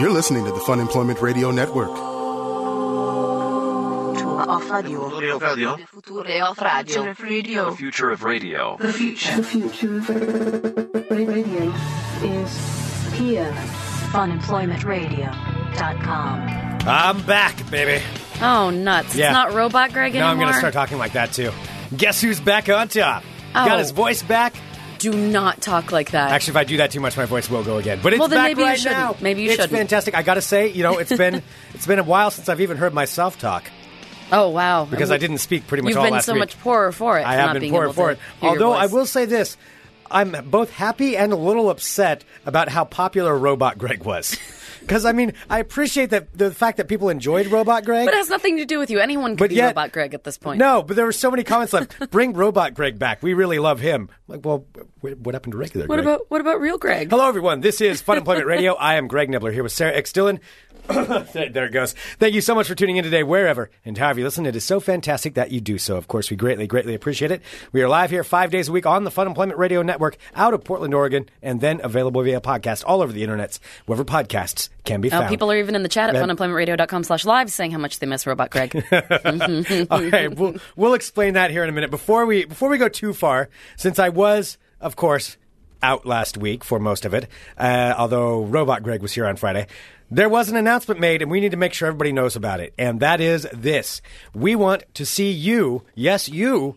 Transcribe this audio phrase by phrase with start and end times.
[0.00, 1.90] You're listening to the Fun Employment Radio Network.
[4.16, 5.18] Future of radio.
[5.38, 5.76] Radio.
[5.76, 6.62] The future of
[7.22, 7.68] radio.
[7.68, 8.78] The future of radio.
[8.80, 9.36] The future.
[9.36, 10.08] The future of
[11.10, 11.70] radio
[12.22, 13.52] is here.
[14.12, 16.88] funemploymentradio.com.
[16.88, 18.02] I'm back, baby.
[18.40, 19.14] Oh, nuts.
[19.14, 19.26] Yeah.
[19.26, 20.30] It's not Robot Greg Now anymore.
[20.30, 21.52] I'm going to start talking like that too.
[21.94, 23.22] Guess who's back on top?
[23.54, 23.66] Oh.
[23.66, 24.54] Got his voice back.
[25.00, 26.30] Do not talk like that.
[26.30, 28.00] Actually, if I do that too much, my voice will go again.
[28.02, 28.98] But it's Well, then back maybe you right shouldn't.
[28.98, 29.16] now.
[29.20, 29.72] Maybe you it's shouldn't.
[29.72, 30.14] fantastic.
[30.14, 31.42] I got to say, you know, it's been
[31.74, 33.64] it's been a while since I've even heard myself talk
[34.32, 34.84] oh, wow.
[34.84, 36.40] because I didn't speak pretty much You've all been last so week.
[36.40, 37.26] much poorer for it.
[37.26, 38.18] I have been poorer for it.
[38.42, 39.56] Although I will say this,
[40.10, 44.36] I'm both happy and a little upset about how popular Robot Greg was.
[44.80, 48.06] Because I mean, I appreciate that the fact that people enjoyed Robot Greg.
[48.06, 48.98] But it has nothing to do with you.
[48.98, 50.58] Anyone could But be yet- Robot Greg at this point.
[50.58, 53.22] No, but there were so many comments like, "Bring Robot Greg back.
[53.22, 54.64] We really love him." Like, well,
[55.02, 55.86] what happened to regular?
[55.86, 56.06] What Greg?
[56.06, 57.10] about what about real Greg?
[57.10, 57.60] Hello, everyone.
[57.60, 58.72] This is Fun Employment Radio.
[58.74, 60.12] I am Greg Nibler here with Sarah X.
[60.14, 60.40] Dillon.
[61.32, 61.92] there it goes.
[62.18, 64.46] Thank you so much for tuning in today, wherever and however you listen.
[64.46, 65.96] It is so fantastic that you do so.
[65.96, 67.42] Of course, we greatly, greatly appreciate it.
[67.72, 70.54] We are live here five days a week on the Fun Employment Radio Network out
[70.54, 75.00] of Portland, Oregon, and then available via podcast all over the internets, wherever podcasts can
[75.00, 75.28] be Oh, found.
[75.28, 76.22] people are even in the chat at Yeah.
[76.22, 78.74] funemploymentradio.com slash live saying how much they miss Robot Greg.
[79.90, 81.90] All right, we'll, we'll explain that here in a minute.
[81.90, 85.36] Before we before we go too far, since I was, of course,
[85.82, 87.26] out last week for most of it,
[87.58, 89.66] uh, although Robot Greg was here on Friday.
[90.10, 92.74] There was an announcement made, and we need to make sure everybody knows about it.
[92.76, 94.02] And that is this:
[94.34, 96.76] we want to see you, yes, you,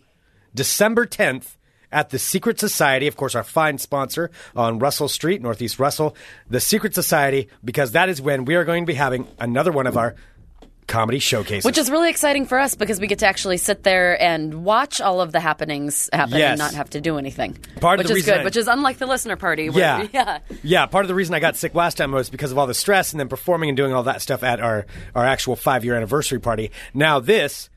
[0.53, 1.57] December tenth
[1.91, 6.15] at the Secret Society, of course, our fine sponsor on Russell Street, Northeast Russell,
[6.49, 9.87] the Secret Society, because that is when we are going to be having another one
[9.87, 10.15] of our
[10.87, 11.65] comedy showcases.
[11.65, 15.01] Which is really exciting for us because we get to actually sit there and watch
[15.01, 16.51] all of the happenings happen Yes.
[16.51, 17.57] and not have to do anything.
[17.79, 19.69] Part of which the is good, I- which is unlike the listener party.
[19.69, 20.07] Where, Yeah.
[20.13, 20.39] yeah.
[20.63, 22.73] Yeah, part of the reason I got sick last time was because of all the
[22.73, 25.95] stress and then performing and doing all that stuff at our, our actual five year
[25.95, 26.71] anniversary party.
[26.93, 27.69] Now, this,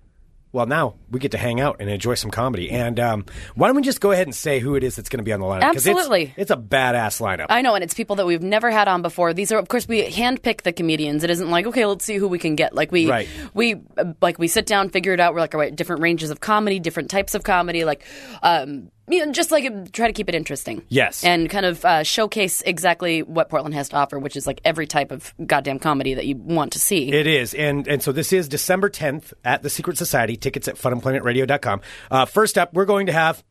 [0.57, 2.71] well, now we get to hang out and enjoy some comedy.
[2.71, 5.19] And um, why don't we just go ahead and say who it is that's going
[5.19, 5.73] to be on the lineup?
[5.75, 6.33] 'Cause it's- Absolutely.
[6.37, 7.47] It's, a badass lineup.
[7.51, 9.35] I know, and it's people that we've never had on before.
[9.35, 11.23] These are, of course, we handpick the comedians.
[11.25, 12.75] It isn't like, okay, let's see who we can get.
[12.75, 13.29] Like we, Right.
[13.53, 13.77] we,
[14.23, 15.35] like we sit down, figure it out.
[15.35, 17.85] We're like, all right, different ranges of comedy, different types of comedy.
[17.85, 18.03] Like,
[18.43, 20.83] um, you know, just like try to keep it interesting.
[20.89, 21.23] Yes.
[21.25, 24.87] and kind of uh, showcase exactly what Portland has to offer, which is like every
[24.87, 27.13] type of goddamn comedy that you want to see.
[27.13, 30.37] It is, and and so this is December 10th at the Secret Society.
[30.37, 31.81] Tickets at funemploymentradio.com.
[32.11, 33.45] Uh, first up, we're going to have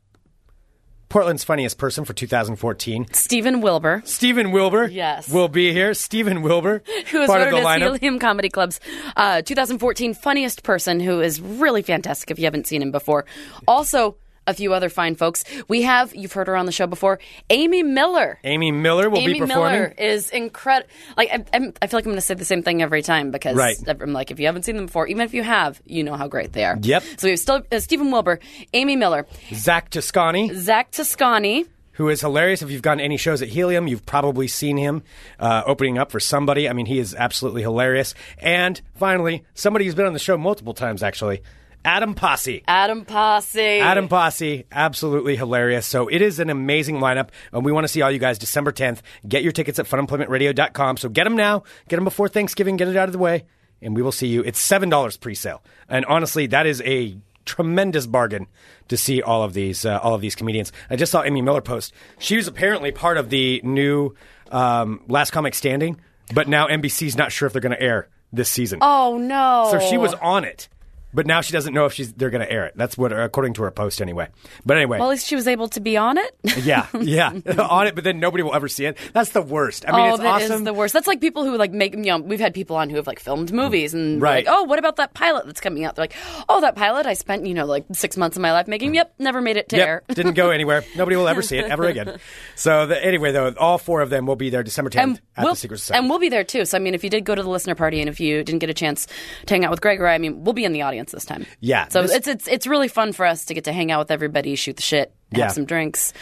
[1.07, 3.05] Portland's funniest person for 2014.
[3.13, 4.01] Stephen Wilbur.
[4.05, 5.29] Stephen Wilbur Yes.
[5.31, 5.93] will be here.
[5.93, 7.93] Stephen Wilbur, who is part of the lineup.
[7.99, 8.79] Helium Comedy Club's
[9.15, 13.25] uh, 2014 funniest person, who is really fantastic if you haven't seen him before.
[13.67, 14.17] Also,
[14.47, 15.43] a few other fine folks.
[15.67, 17.19] We have, you've heard her on the show before,
[17.49, 18.39] Amy Miller.
[18.43, 19.73] Amy Miller will Amy be performing.
[19.81, 20.89] Miller is incredible.
[21.17, 23.31] Like I, I'm, I feel like I'm going to say the same thing every time
[23.31, 23.75] because Right.
[23.87, 26.27] I'm like, if you haven't seen them before, even if you have, you know how
[26.27, 26.77] great they are.
[26.81, 27.03] Yep.
[27.17, 28.39] So we have still uh, Stephen Wilbur,
[28.73, 31.65] Amy Miller, Zach Toscani, Zach Toscani.
[31.93, 32.61] who is hilarious.
[32.61, 35.01] If you've gone to any shows at Helium, you've probably seen him
[35.39, 36.67] uh, opening up for somebody.
[36.69, 38.13] I mean, he is absolutely hilarious.
[38.39, 41.41] And finally, somebody who's been on the show multiple times, actually,
[41.85, 42.63] Adam Pasi.
[42.67, 43.79] Adam Pasi.
[43.79, 45.85] Adam Pasi, absolutely hilarious.
[45.85, 48.71] So it is an amazing lineup, and we want to see all you guys December
[48.71, 49.01] 10th.
[49.27, 50.97] Get your tickets at funemploymentradio.com.
[50.97, 53.45] So get them now, get them before Thanksgiving, get it out of the way,
[53.83, 54.41] and we will see you.
[54.41, 55.61] It's $7 pre sale.
[55.87, 58.47] And honestly, that is a tremendous bargain
[58.87, 60.71] to see all of these uh, all of these comedians.
[60.89, 61.93] I just saw Amy Miller post.
[62.17, 64.15] She was apparently part of the new
[64.51, 66.01] um, Last Comic Standing,
[66.33, 68.79] but now NBC's not sure if they're going to air this season.
[68.81, 69.67] Oh no.
[69.71, 70.67] So she was on it,
[71.15, 72.73] but now she doesn't know if she's they're going to air it.
[72.75, 74.27] That's what, according to her post, anyway.
[74.65, 76.35] But anyway, Well, at least she was able to be on it.
[76.63, 77.95] yeah, yeah, on it.
[77.95, 78.97] But then nobody will ever see it.
[79.13, 79.85] That's the worst.
[79.87, 80.63] I mean, oh, it's that is awesome.
[80.65, 80.93] the worst.
[80.93, 83.19] That's like people who like make you know we've had people on who have like
[83.19, 84.45] filmed movies and Right.
[84.45, 85.95] like, oh, what about that pilot that's coming out?
[85.95, 86.15] They're like,
[86.49, 88.93] oh, that pilot I spent you know like six months of my life making.
[88.93, 90.03] Yep, never made it to air.
[90.09, 90.83] Didn't go anywhere.
[90.95, 92.19] Nobody will ever see it ever again.
[92.55, 95.43] So the, anyway, though, all four of them will be there December 10th And at
[95.45, 95.99] we'll, the Secret Society.
[95.99, 96.65] and we'll be there too.
[96.65, 98.59] So I mean, if you did go to the listener party and if you didn't
[98.59, 99.07] get a chance
[99.45, 101.25] to hang out with Greg or I, I mean, we'll be in the audience this
[101.25, 101.45] time.
[101.59, 103.99] Yeah, So this- it's it's it's really fun for us to get to hang out
[103.99, 105.47] with everybody, shoot the shit, have Yeah.
[105.49, 106.13] some drinks,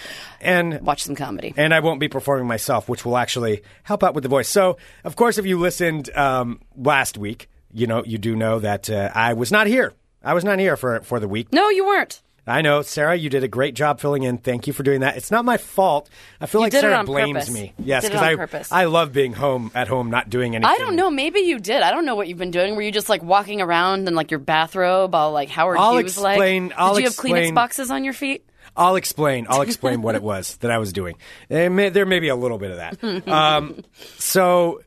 [0.41, 1.53] and watch some comedy.
[1.57, 4.49] and I won't be performing myself, which will actually help out with the voice.
[4.49, 8.89] So, of course, if you listened um, last week, you know you do know that
[8.89, 9.93] uh, I was not here.
[10.23, 11.47] I was not here for for the week.
[11.51, 12.21] no, you weren't.
[12.45, 14.37] I know, Sarah, you did a great job filling in.
[14.37, 15.15] Thank you for doing that.
[15.15, 16.09] It's not my fault.
[16.41, 17.49] I feel You like Sarah blames purpose.
[17.53, 17.73] me.
[17.79, 18.69] Yes, because I purpose.
[18.71, 20.73] I love being home at home, not doing anything.
[20.73, 21.09] I don't know.
[21.09, 21.81] Maybe you did.
[21.81, 22.75] I don't know what you've been doing.
[22.75, 26.17] Were you just like walking around in like your bathrobe, all like Howard I'll Hughes
[26.17, 26.33] like?
[26.35, 27.35] explain- Did I'll you have explain.
[27.35, 28.45] Kleenex boxes on your feet?
[28.75, 29.45] I'll explain.
[29.49, 31.15] I'll explain what it was that I was doing.
[31.47, 33.27] There may, there may be a little bit of that.
[33.27, 33.83] Um,
[34.17, 34.81] so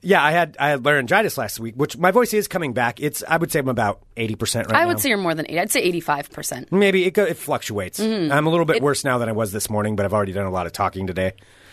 [0.00, 3.00] Yeah, I had I had laryngitis last week, which my voice is coming back.
[3.00, 4.88] It's I would say I'm about eighty percent right I now.
[4.88, 5.58] would say you're more than eight.
[5.58, 6.70] I'd say 85%.
[6.70, 7.98] maybe it go, it fluctuates.
[7.98, 8.30] Mm-hmm.
[8.32, 10.46] I'm a little bit worse now than I was this morning, but I've already done
[10.46, 11.32] a lot of talking today,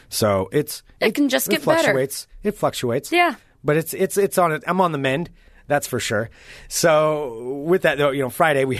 [0.10, 1.84] so it's It can just get better.
[1.84, 2.28] fluctuates.
[2.44, 3.12] It fluctuates.
[3.12, 3.36] Yeah.
[3.64, 4.64] but it's it's it's on it.
[4.66, 5.30] I'm on the mend.
[5.68, 6.30] That's for sure.
[6.68, 8.80] So with that though, you know, Friday we,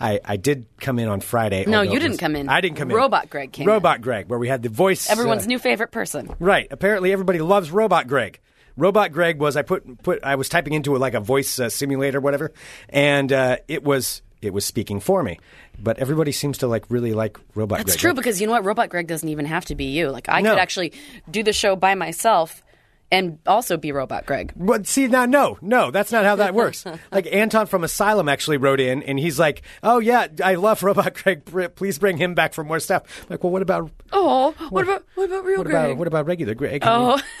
[0.00, 1.64] I I did come in on Friday.
[1.66, 2.48] No, although you it didn't was- come in.
[2.48, 2.96] I didn't come in.
[2.96, 3.72] Robot Greg came in.
[3.74, 5.10] Robot Greg, where we had the voice.
[5.10, 6.34] Everyone's uh, new favorite person.
[6.38, 6.68] Right.
[6.70, 8.38] Apparently, everybody loves Robot Greg.
[8.76, 11.68] Robot Greg was I put put I was typing into a, like a voice uh,
[11.68, 12.52] simulator, or whatever,
[12.88, 15.38] and uh, it was it was speaking for me.
[15.82, 18.00] But everybody seems to like really like Robot That's Greg.
[18.00, 18.64] true because you know what?
[18.64, 20.10] Robot Greg doesn't even have to be you.
[20.10, 20.50] Like I No.
[20.50, 20.92] could actually
[21.30, 22.62] do the show by myself
[23.10, 24.52] and also be Robot Greg.
[24.56, 26.84] But see now, no, no, that's not how that works.
[27.12, 31.14] like Anton from Asylum actually wrote in, and he's like, "Oh yeah, I love Robot
[31.14, 31.44] Greg.
[31.76, 35.04] Please bring him back for more stuff." I'm like, well, what about Oh, what about
[35.14, 35.84] what about real what Greg?
[35.86, 36.82] about what about regular Greg?
[36.86, 37.20] oh,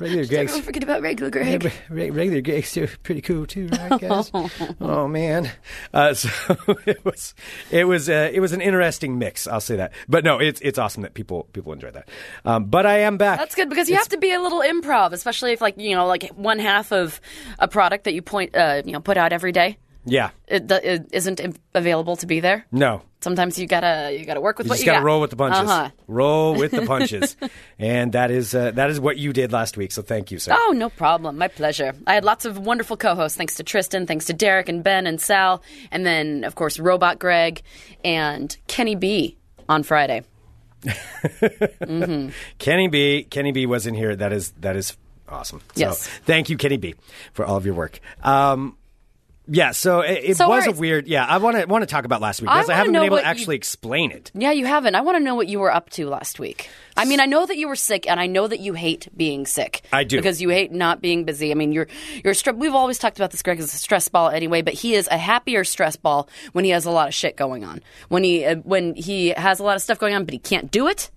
[0.00, 0.50] regular don't Greg.
[0.50, 1.72] forget about regular Greg.
[1.88, 4.30] Re- regular Greg's too- pretty cool too, right, guys?
[4.80, 5.50] oh man,
[5.92, 6.28] uh, so
[6.86, 7.34] it was
[7.70, 9.46] it was uh, it was an interesting mix.
[9.46, 12.08] I'll say that, but no, it's it's awesome that people people enjoy that.
[12.44, 13.38] Um, but I am back.
[13.38, 16.06] That's good because you have to be a little improv, especially if like you know
[16.06, 17.20] like one half of
[17.58, 19.76] a product that you point uh, you know put out every day
[20.06, 21.40] Yeah, it, it isn't
[21.74, 22.66] available to be there.
[22.70, 25.06] no, Sometimes you gotta you gotta work with you what just you got to got.
[25.06, 25.70] roll with the punches.
[25.70, 25.88] Uh-huh.
[26.06, 27.36] Roll with the punches,
[27.78, 29.92] and that is uh, that is what you did last week.
[29.92, 30.52] So thank you, sir.
[30.54, 31.38] Oh, no problem.
[31.38, 31.94] My pleasure.
[32.06, 33.38] I had lots of wonderful co-hosts.
[33.38, 37.18] Thanks to Tristan, thanks to Derek and Ben and Sal, and then of course Robot
[37.18, 37.62] Greg
[38.04, 39.38] and Kenny B
[39.70, 40.20] on Friday.
[42.58, 43.24] Kenny B.
[43.24, 43.66] Kenny B.
[43.66, 44.14] was in here.
[44.16, 44.96] That is that is
[45.28, 45.60] awesome.
[45.74, 46.00] Yes.
[46.02, 46.94] So thank you, Kenny B.
[47.32, 48.00] for all of your work.
[48.22, 48.76] Um,
[49.46, 51.06] yeah, so it, it So, was a weird.
[51.06, 53.02] Yeah, I want to want to talk about last week because I, wanna haven't been
[53.02, 54.30] able to you- actually explain it.
[54.34, 54.94] Yeah, you haven't.
[54.94, 56.70] I want to know what you were up to last week.
[56.96, 59.46] I mean, I know that you were sick, and I know that you hate being
[59.46, 59.82] sick.
[59.92, 60.16] I do.
[60.16, 61.50] because you hate not being busy.
[61.50, 61.88] I mean, you're
[62.24, 63.42] you're stre- We've always talked about this.
[63.42, 66.70] Greg is a stress ball anyway, but he is a happier stress ball when he
[66.70, 67.80] has a lot of shit going on.
[68.08, 70.70] When he uh, when he has a lot of stuff going on, but he can't
[70.70, 71.10] do it,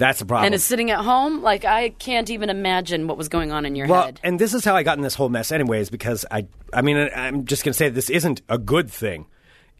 [0.00, 0.46] That's a problem.
[0.46, 1.42] and is sitting at home.
[1.42, 3.92] Like I can't even imagine what was going on in your head.
[3.92, 4.20] well, head.
[4.22, 5.90] and this is how I got in this whole mess, anyways.
[5.90, 9.26] Because I, I mean, I'm just going to say this isn't a good thing.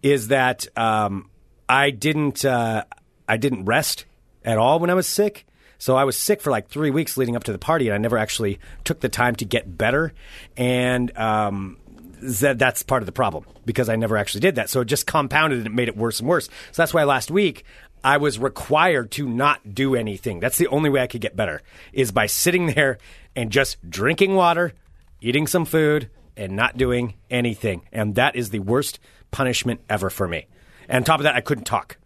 [0.02, 1.30] Is that um,
[1.70, 2.84] I didn't, uh,
[3.26, 4.04] I didn't rest
[4.44, 5.46] at all when I was sick.
[5.78, 7.98] So I was sick for like three weeks leading up to the party, and I
[7.98, 10.12] never actually took the time to get better.
[10.54, 11.78] And um,
[12.20, 14.68] that that's part of the problem because I never actually did that.
[14.68, 16.46] So it just compounded and it made it worse and worse.
[16.72, 17.64] So that's why last week
[18.02, 20.40] I was required to not do anything.
[20.40, 21.62] That's the only way I could get better
[21.92, 22.98] is by sitting there
[23.36, 24.72] and just drinking water,
[25.20, 27.82] eating some food, and not doing anything.
[27.92, 28.98] And that is the worst
[29.30, 30.46] punishment ever for me.
[30.88, 31.98] And on top of that, I couldn't talk.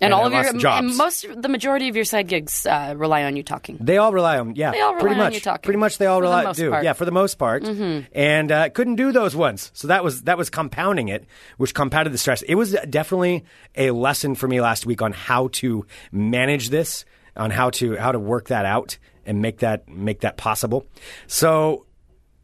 [0.00, 0.86] And and all of your jobs.
[0.88, 3.76] and most the majority of your side gigs uh, rely on you talking.
[3.80, 4.70] They all rely on yeah.
[4.70, 5.34] They all rely pretty on much.
[5.34, 5.62] you talking.
[5.62, 6.84] Pretty much, they all rely do part.
[6.84, 7.64] yeah for the most part.
[7.64, 11.26] And uh, couldn't do those ones, so that was that was compounding it,
[11.58, 12.42] which compounded the stress.
[12.42, 13.44] It was definitely
[13.76, 17.04] a lesson for me last week on how to manage this,
[17.36, 20.86] on how to how to work that out and make that make that possible.
[21.26, 21.86] So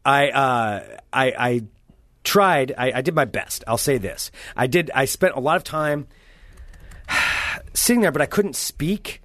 [0.05, 1.61] I uh, I, I
[2.23, 2.73] tried.
[2.77, 3.63] I, I did my best.
[3.67, 4.31] I'll say this.
[4.55, 4.91] I did.
[4.93, 6.07] I spent a lot of time
[7.73, 9.21] sitting there, but I couldn't speak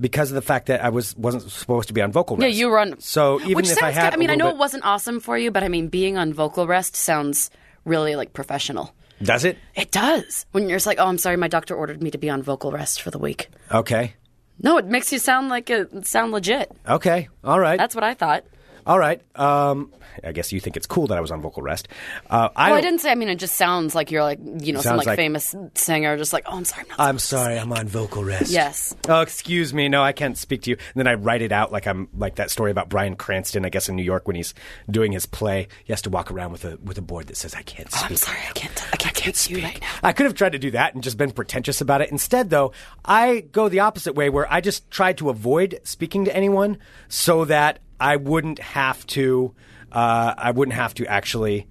[0.00, 2.52] because of the fact that I was wasn't supposed to be on vocal rest.
[2.54, 2.98] Yeah, you were on.
[3.00, 5.50] So even which if I had, I mean, I know it wasn't awesome for you,
[5.50, 7.50] but I mean, being on vocal rest sounds
[7.84, 8.94] really like professional.
[9.22, 9.58] does it?
[9.74, 10.46] It does.
[10.52, 12.72] When you're just like, oh, I'm sorry, my doctor ordered me to be on vocal
[12.72, 13.48] rest for the week.
[13.70, 14.14] Okay,
[14.62, 16.72] No, it makes you sound like a sound legit.
[16.88, 18.44] okay, all right, That's what I thought.
[18.86, 19.20] All right.
[19.38, 21.88] Um, I guess you think it's cool that I was on vocal rest.
[22.28, 23.10] Uh, I, Well, I didn't say.
[23.10, 26.16] I mean, it just sounds like you're like you know some like, like- famous singer,
[26.16, 27.00] just like, oh, I'm sorry, I'm not.
[27.00, 28.50] I'm sorry, I'm on vocal rest.
[28.50, 28.94] Yes.
[29.08, 29.88] Oh, excuse me.
[29.88, 30.76] No, I can't speak to you.
[30.76, 33.68] And then I write it out like I'm like that story about Bryan Cranston, I
[33.68, 34.54] guess in New York when he's
[34.90, 35.68] doing his play.
[35.84, 38.10] He has to walk around with a with a board that says I can't speak.
[38.10, 38.92] I'm sorry, I can't.
[38.92, 39.88] I can't, speak to you right now.
[40.02, 42.10] I could have tried to do that and just been pretentious about it.
[42.10, 42.72] Instead, though,
[43.04, 47.44] I go the opposite way where I just try to avoid speaking to anyone so
[47.44, 49.54] that I wouldn't have to.
[49.92, 51.68] Uh, I wouldn't have to actually,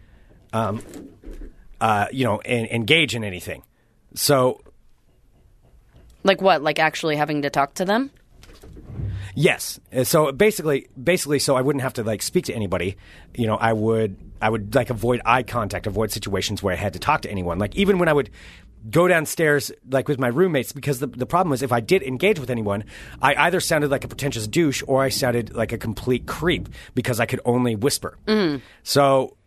[0.53, 0.81] um,
[1.81, 3.63] uh, you know, en- engage in anything.
[4.13, 4.61] So
[6.23, 6.61] Like what?
[6.61, 8.11] Like actually having to talk to them?
[9.35, 9.79] Yes.
[9.95, 12.95] Uh, So basically, basically, so I wouldn't have to like speak to anybody.
[13.35, 16.93] You know, I would, I would like avoid eye contact, avoid situations where I had
[16.93, 17.59] to talk to anyone.
[17.59, 18.29] Like even when I would
[18.89, 22.39] go downstairs, like with my roommates, because the the problem was if I did engage
[22.39, 22.83] with anyone,
[23.21, 27.19] I either sounded like a pretentious douche or I sounded like a complete creep because
[27.19, 28.17] I could only whisper.
[28.27, 28.57] Mm-hmm.
[28.83, 29.37] So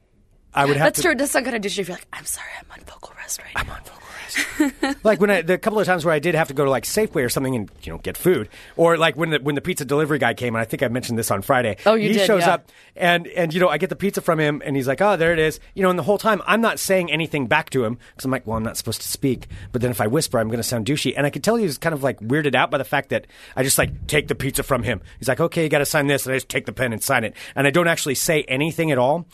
[0.54, 1.02] I would have That's to.
[1.02, 1.14] true.
[1.14, 3.66] That's not of douchey if you're like, I'm sorry, I'm on vocal rest right I'm
[3.66, 3.74] now.
[3.74, 5.04] on vocal rest.
[5.04, 6.84] like when I, the couple of times where I did have to go to like
[6.84, 9.84] Safeway or something and you know get food, or like when the when the pizza
[9.84, 11.76] delivery guy came, and I think I mentioned this on Friday.
[11.86, 12.54] Oh, you he did, shows yeah.
[12.54, 15.16] up and and you know I get the pizza from him, and he's like, oh,
[15.16, 15.60] there it is.
[15.74, 18.30] You know, and the whole time I'm not saying anything back to him because I'm
[18.30, 19.48] like, well, I'm not supposed to speak.
[19.72, 21.64] But then if I whisper, I'm going to sound douchey, and I could tell he
[21.64, 24.34] was kind of like weirded out by the fact that I just like take the
[24.34, 25.00] pizza from him.
[25.18, 27.02] He's like, okay, you got to sign this, and I just take the pen and
[27.02, 29.26] sign it, and I don't actually say anything at all.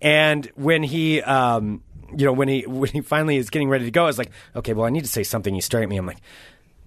[0.00, 1.82] And when he, um,
[2.16, 4.30] you know, when he when he finally is getting ready to go, I was like,
[4.54, 5.54] okay, well, I need to say something.
[5.54, 5.96] He's staring at me.
[5.96, 6.20] I'm like,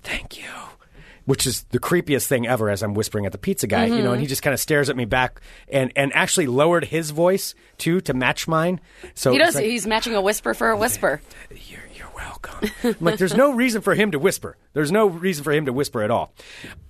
[0.03, 0.45] thank you.
[1.25, 4.13] Which is the creepiest thing ever as I'm whispering at the pizza guy, you know,
[4.13, 7.53] and he just kind of stares at me back and, and actually lowered his voice
[7.77, 8.81] too to match mine.
[9.13, 9.55] So He it's does.
[9.55, 11.21] like, He's matching a whisper for a whisper.
[11.51, 12.71] you're, you're welcome.
[12.83, 14.57] I'm like, there's no reason for him to whisper.
[14.73, 16.33] There's no reason for him to whisper at all.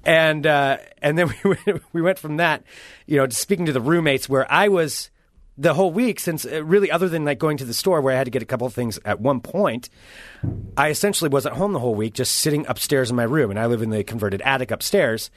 [0.06, 2.64] And uh, and then we went, we went from that,
[3.08, 5.10] you know, to speaking to the roommates where I was
[5.60, 8.18] the whole week since uh, really other than like going to the store where I
[8.18, 9.90] had to get a couple of things at one point,
[10.78, 13.60] I essentially was at home the whole week, just sitting upstairs in my room, and
[13.60, 15.30] I live in the converted attic upstairs.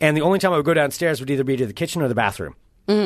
[0.00, 2.08] And the only time I would go downstairs would either be to the kitchen or
[2.08, 2.56] the bathroom.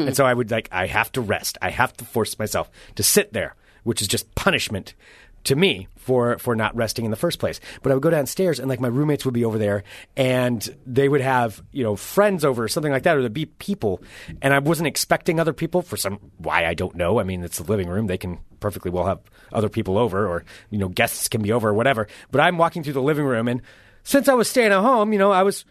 [0.09, 1.57] And so I would like, I have to rest.
[1.63, 4.95] I have to force myself to sit there, which is just punishment
[5.45, 7.61] to me for for not resting in the first place.
[7.83, 9.85] But I would go downstairs and like my roommates would be over there
[10.17, 13.47] and they would have, you know, friends over or something like that or there'd be
[13.47, 14.03] people
[14.43, 17.21] and I wasn't expecting other people for some why I don't know.
[17.21, 18.07] I mean, it's the living room.
[18.07, 19.21] They can perfectly well have
[19.53, 22.09] other people over or you know, guests can be over or whatever.
[22.31, 23.63] But I'm walking through the living room and
[24.03, 25.65] since I was staying at home, you know, I was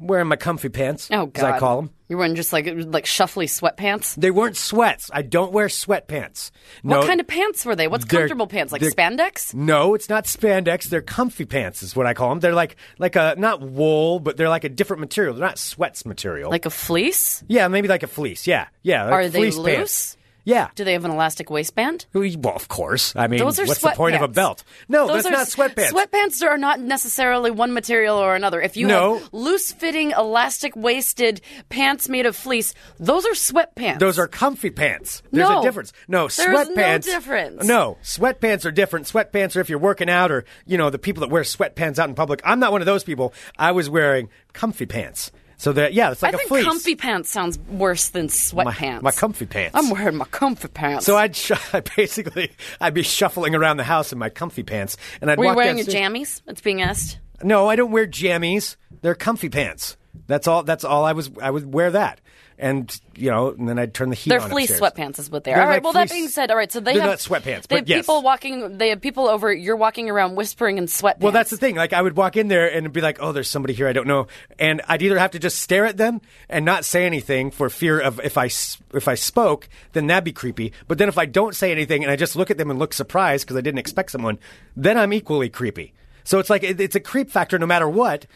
[0.00, 1.54] wearing my comfy pants, Oh as God!
[1.54, 1.90] I call them.
[2.08, 4.16] You're wearing just like like shuffly sweatpants.
[4.16, 5.10] They weren't sweats.
[5.14, 6.50] I don't wear sweatpants.
[6.82, 7.86] What kind of pants were they?
[7.86, 8.72] What's comfortable pants?
[8.72, 9.54] Like spandex?
[9.54, 10.84] No, it's not spandex.
[10.84, 12.40] They're comfy pants, is what I call them.
[12.40, 15.34] They're like like a not wool, but they're like a different material.
[15.34, 16.50] They're not sweats material.
[16.50, 17.44] Like a fleece?
[17.46, 18.46] yeah, maybe like a fleece.
[18.46, 19.04] Yeah, yeah.
[19.04, 19.76] like Are they fleece loose?
[19.76, 20.16] Pants.
[20.44, 20.68] Yeah.
[20.74, 22.06] Do they have an elastic waistband?
[22.12, 23.14] Well, of course.
[23.16, 24.64] I mean, what's the point of a belt?
[24.88, 25.90] No, Those that's are not sweatpants.
[25.90, 28.60] Sweatpants are not necessarily one material or another.
[28.60, 29.18] If you No.
[29.18, 33.98] have loose-fitting, elastic-waisted pants made of fleece, those are sweatpants.
[33.98, 35.22] Those are comfy pants.
[35.30, 35.60] There's No.
[35.60, 35.92] a difference.
[36.08, 37.04] No, There's no sweatpants.
[37.04, 37.64] difference.
[37.64, 39.06] No, sweatpants are different.
[39.06, 42.08] Sweatpants are if you're working out or, you know, the people that wear sweatpants out
[42.08, 42.40] in public.
[42.44, 43.32] I'm not one of those people.
[43.58, 45.30] I was wearing comfy pants.
[45.60, 46.64] So that, yeah, it's like I a think fleece.
[46.64, 49.02] comfy pants sounds worse than sweatpants.
[49.02, 49.76] my comfy pants.
[49.76, 51.04] I'm wearing my comfy pants.
[51.04, 54.96] So I'd sh- I basically I'd be shuffling around the house in my comfy pants,
[55.20, 56.42] and I'd Were you walk wearing your downstairs- jammies?
[56.46, 57.18] It's being asked.
[57.42, 58.76] No, I don't wear jammies.
[59.02, 59.98] They're comfy pants.
[60.26, 60.62] That's all.
[60.62, 61.30] That's all I was.
[61.42, 62.22] I would wear that,
[62.60, 64.30] and you know, and then I'd turn the heat.
[64.30, 64.92] They're on fleece upstairs.
[64.92, 65.56] sweatpants, is what they are.
[65.56, 65.74] They're all right.
[65.76, 66.70] like well, that being said, all right.
[66.70, 68.02] So they they're have not sweatpants, They but have yes.
[68.02, 68.76] people walking.
[68.78, 69.52] They have people over.
[69.52, 71.20] You're walking around whispering in sweatpants.
[71.20, 71.74] Well, that's the thing.
[71.74, 74.06] Like I would walk in there and be like, "Oh, there's somebody here I don't
[74.06, 74.26] know,"
[74.58, 77.98] and I'd either have to just stare at them and not say anything for fear
[77.98, 78.50] of if I
[78.94, 80.72] if I spoke, then that'd be creepy.
[80.86, 82.92] But then if I don't say anything and I just look at them and look
[82.92, 84.38] surprised because I didn't expect someone,
[84.76, 85.94] then I'm equally creepy.
[86.24, 88.26] So it's like it, it's a creep factor no matter what.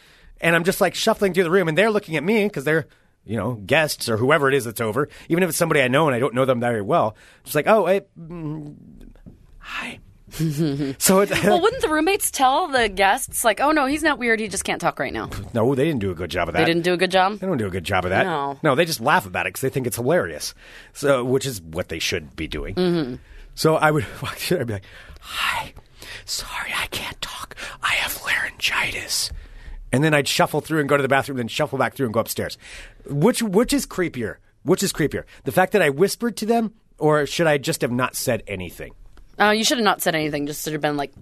[0.41, 2.87] And I'm just like shuffling through the room, and they're looking at me because they're
[3.25, 5.09] you know guests or whoever it is that's over.
[5.29, 7.67] Even if it's somebody I know and I don't know them very well, just like,
[7.67, 8.75] "Oh, hey, mm,
[9.59, 9.99] hi."
[10.97, 14.39] so it, Well, wouldn't the roommates tell the guests like, "Oh no, he's not weird.
[14.39, 16.59] He just can't talk right now." no, they didn't do a good job of that.
[16.59, 17.39] They didn't do a good job.
[17.39, 18.25] They don't do a good job of that.
[18.63, 18.75] No.
[18.75, 20.53] they just laugh about it because they think it's hilarious.
[20.93, 22.75] So, which is what they should be doing.
[22.75, 23.15] Mm-hmm.
[23.53, 24.59] So I would walk through.
[24.59, 24.85] I'd be like,
[25.21, 25.73] "Hi,
[26.25, 27.55] sorry, I can't talk.
[27.81, 29.31] I have laryngitis."
[29.95, 32.13] And then I'd shuffle through and go to the bathroom, then shuffle back through and
[32.13, 32.57] go upstairs.
[33.05, 34.35] Which which is creepier?
[34.63, 35.23] Which is creepier?
[35.45, 38.93] The fact that I whispered to them, or should I just have not said anything?
[39.39, 40.47] Uh, you should have not said anything.
[40.47, 41.13] Just should have been like,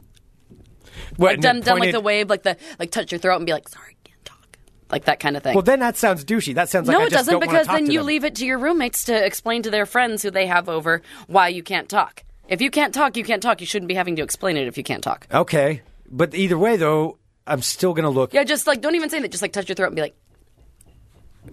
[1.18, 3.52] What, like done, done like the wave, like the like touch your throat and be
[3.52, 4.58] like, "Sorry, can't talk,"
[4.90, 5.54] like that kind of thing.
[5.54, 6.56] Well, then that sounds douchey.
[6.56, 8.08] That sounds like no, it doesn't because then you them.
[8.08, 11.50] leave it to your roommates to explain to their friends who they have over why
[11.50, 12.24] you can't talk.
[12.48, 13.62] If you can't talk, you can't talk.
[13.62, 15.28] You shouldn't be having to explain it if you can't talk.
[15.32, 18.34] Okay, but either way, though, I'm still gonna look.
[18.34, 19.32] Yeah, just like don't even say that.
[19.32, 20.16] Just like touch your throat and be like,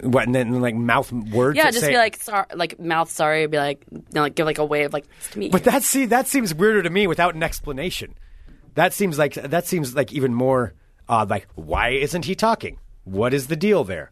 [0.01, 1.57] What and then like mouth words?
[1.57, 3.45] yeah, that just say- be like, sorry, like mouth sorry.
[3.47, 5.49] Be like, like give like a wave, like to me.
[5.49, 8.15] But that see that seems weirder to me without an explanation.
[8.75, 10.73] That seems like that seems like even more
[11.09, 11.29] odd.
[11.29, 12.79] Like, why isn't he talking?
[13.03, 14.11] What is the deal there?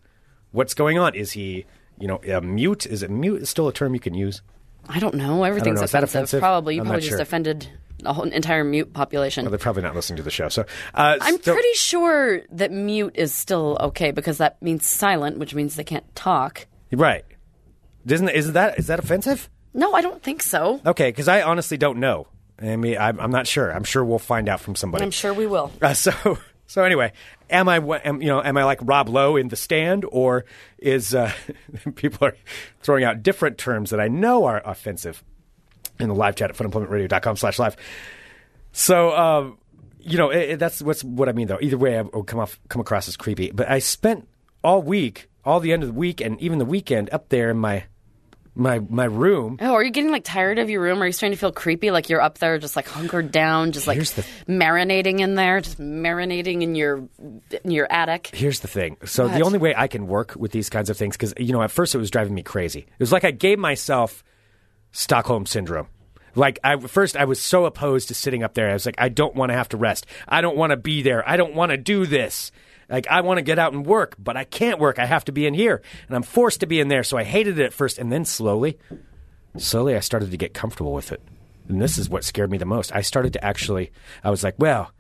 [0.52, 1.16] What's going on?
[1.16, 1.66] Is he,
[2.00, 2.86] you know, a mute?
[2.86, 3.44] Is it mute?
[3.44, 4.42] Is still a term you can use?
[4.90, 5.44] I don't know.
[5.44, 5.84] Everything's know.
[5.86, 6.16] Is that offensive.
[6.20, 6.40] offensive?
[6.42, 6.76] Probably.
[6.76, 7.22] You I'm probably not just sure.
[7.22, 7.70] offended
[8.06, 9.46] a whole entire mute population.
[9.46, 10.50] Well, they're probably not listening to the show.
[10.50, 15.38] So, uh, I'm so- pretty sure that mute is still okay because that means silent,
[15.38, 16.68] which means they can't talk.
[16.92, 17.26] right.
[18.08, 19.50] Isn't is that is that offensive?
[19.74, 20.82] No, I don't think so.
[20.86, 22.28] Okay, because I honestly don't know.
[22.62, 23.72] I mean, I'm, I'm not sure.
[23.72, 25.04] I'm sure we'll find out from somebody.
[25.04, 25.72] I'm sure we will.
[25.82, 27.12] Uh, so so anyway,
[27.50, 30.46] am I am, you know am I like Rob Lowe in the stand, or
[30.78, 31.32] is uh,
[31.96, 32.36] people are
[32.82, 35.24] throwing out different terms that I know are offensive?
[36.00, 37.76] In the live chat at funemploymentradio.com slash live.
[38.72, 39.58] So, um,
[40.00, 41.60] you know, it, it- that's what's what I mean though.
[41.62, 43.52] Either way, I will come off come across as creepy.
[43.52, 44.28] But I spent
[44.64, 47.58] all week, all the end of the week, and even the weekend up there in
[47.58, 47.84] my
[48.56, 49.58] my my room.
[49.62, 51.02] Oh, are you getting like tired of your room?
[51.02, 51.92] Are you starting to feel creepy?
[51.92, 55.80] Like you're up there, just like hunkered down, just like the- marinating in there, just
[55.80, 57.08] marinating in your
[57.64, 58.30] in your attic.
[58.34, 58.98] Here's the thing.
[59.06, 59.38] So What?
[59.38, 61.72] the only way I can work with these kinds of things, because you know, at
[61.72, 62.80] first it was driving me crazy.
[62.82, 64.24] It was like I gave myself
[64.92, 65.88] Stockholm syndrome.
[66.36, 68.70] Like I first, I was so opposed to sitting up there.
[68.70, 70.06] I was like, I don't want to have to rest.
[70.28, 71.28] I don't want to be there.
[71.28, 72.52] I don't want to do this.
[72.90, 75.00] Like I want to get out and work, but I can't work.
[75.00, 77.04] I have to be in here, and I'm forced to be in there.
[77.04, 78.80] So I hated it at first, and then slowly,
[79.58, 81.22] slowly, I started to get comfortable with it.
[81.68, 82.94] And this is what scared me the most.
[82.96, 83.92] I started to actually.
[84.24, 84.92] I was like, well.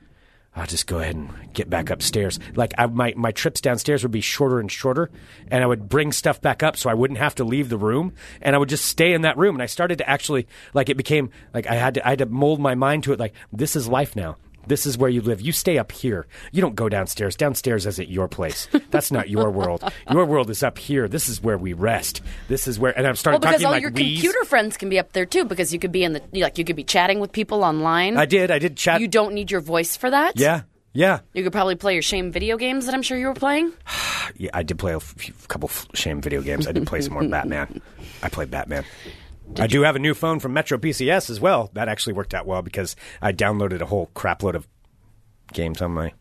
[0.60, 2.40] I'll just go ahead and get back upstairs.
[2.56, 5.10] Like I, my my trips downstairs would be shorter and shorter,
[5.50, 8.14] and I would bring stuff back up so I wouldn't have to leave the room,
[8.42, 9.56] and I would just stay in that room.
[9.56, 12.26] And I started to actually like it became like I had to I had to
[12.26, 13.20] mold my mind to it.
[13.20, 14.36] Like this is life now.
[14.70, 15.42] This is where you live.
[15.42, 16.28] You stay up here.
[16.54, 17.36] You don't go downstairs.
[17.36, 18.70] Downstairs isn't your place.
[18.92, 19.84] That's not your world.
[20.10, 21.08] Your world is up here.
[21.10, 22.22] This is where we rest.
[22.48, 22.98] This is where.
[22.98, 24.22] And I'm starting Well, because talking all like your we's.
[24.22, 26.64] computer friends can be up there too, because you could be in the like you
[26.64, 28.16] could be chatting with people online.
[28.16, 28.52] I did.
[28.52, 29.02] I did chat.
[29.02, 30.40] You don't need your voice for that.
[30.40, 30.62] Yeah.
[30.94, 31.20] Yeah.
[31.34, 33.74] You could probably play your shame video games that I'm sure you were playing.
[34.38, 36.68] Yeah, I did play a few, couple f- shame video games.
[36.68, 37.82] I did play some more Batman.
[38.22, 38.86] I played Batman.
[39.58, 41.70] I do have a new phone from Metro PCS as well.
[41.74, 44.68] That actually worked out well because I downloaded a whole crapload of
[45.54, 46.14] games on my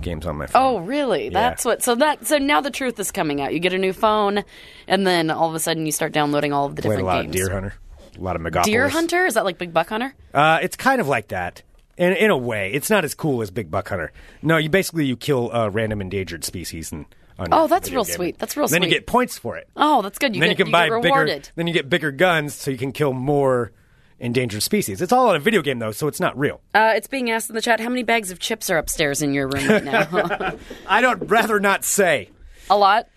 [0.00, 0.62] games on my phone.
[0.62, 1.28] Oh, really?
[1.28, 1.82] That's what.
[1.82, 2.26] So that.
[2.26, 3.52] So now the truth is coming out.
[3.52, 4.44] You get a new phone,
[4.86, 7.06] and then all of a sudden you start downloading all of the played different a
[7.06, 7.28] lot games.
[7.28, 7.74] of Deer Hunter,
[8.16, 8.64] a lot of Megapolis.
[8.64, 9.26] Deer Hunter?
[9.26, 10.14] Is that like Big Buck Hunter?
[10.32, 11.62] Uh, it's kind of like that.
[11.96, 14.12] In, in a way, it's not as cool as Big Buck Hunter.
[14.42, 17.06] No, you basically you kill uh, random endangered species and.
[17.38, 18.14] On Oh, that's real game.
[18.14, 18.38] sweet.
[18.38, 18.80] That's real sweet.
[18.80, 19.68] Then you get points for it.
[19.76, 20.34] Oh, that's good.
[20.34, 21.14] You then get, you can you buy get bigger.
[21.14, 21.50] rewarded.
[21.54, 23.72] Then you get bigger guns, so you can kill more
[24.18, 25.02] endangered species.
[25.02, 26.60] It's all in a video game, though, so it's not real.
[26.74, 29.34] Uh, it's being asked in the chat how many bags of chips are upstairs in
[29.34, 30.54] your room right now.
[30.88, 32.30] I don't rather not say.
[32.70, 33.08] a lot.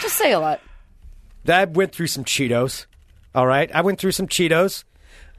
[0.00, 0.60] Just say a lot.
[1.48, 2.86] I went through some Cheetos.
[3.34, 4.84] All right, I went through some Cheetos.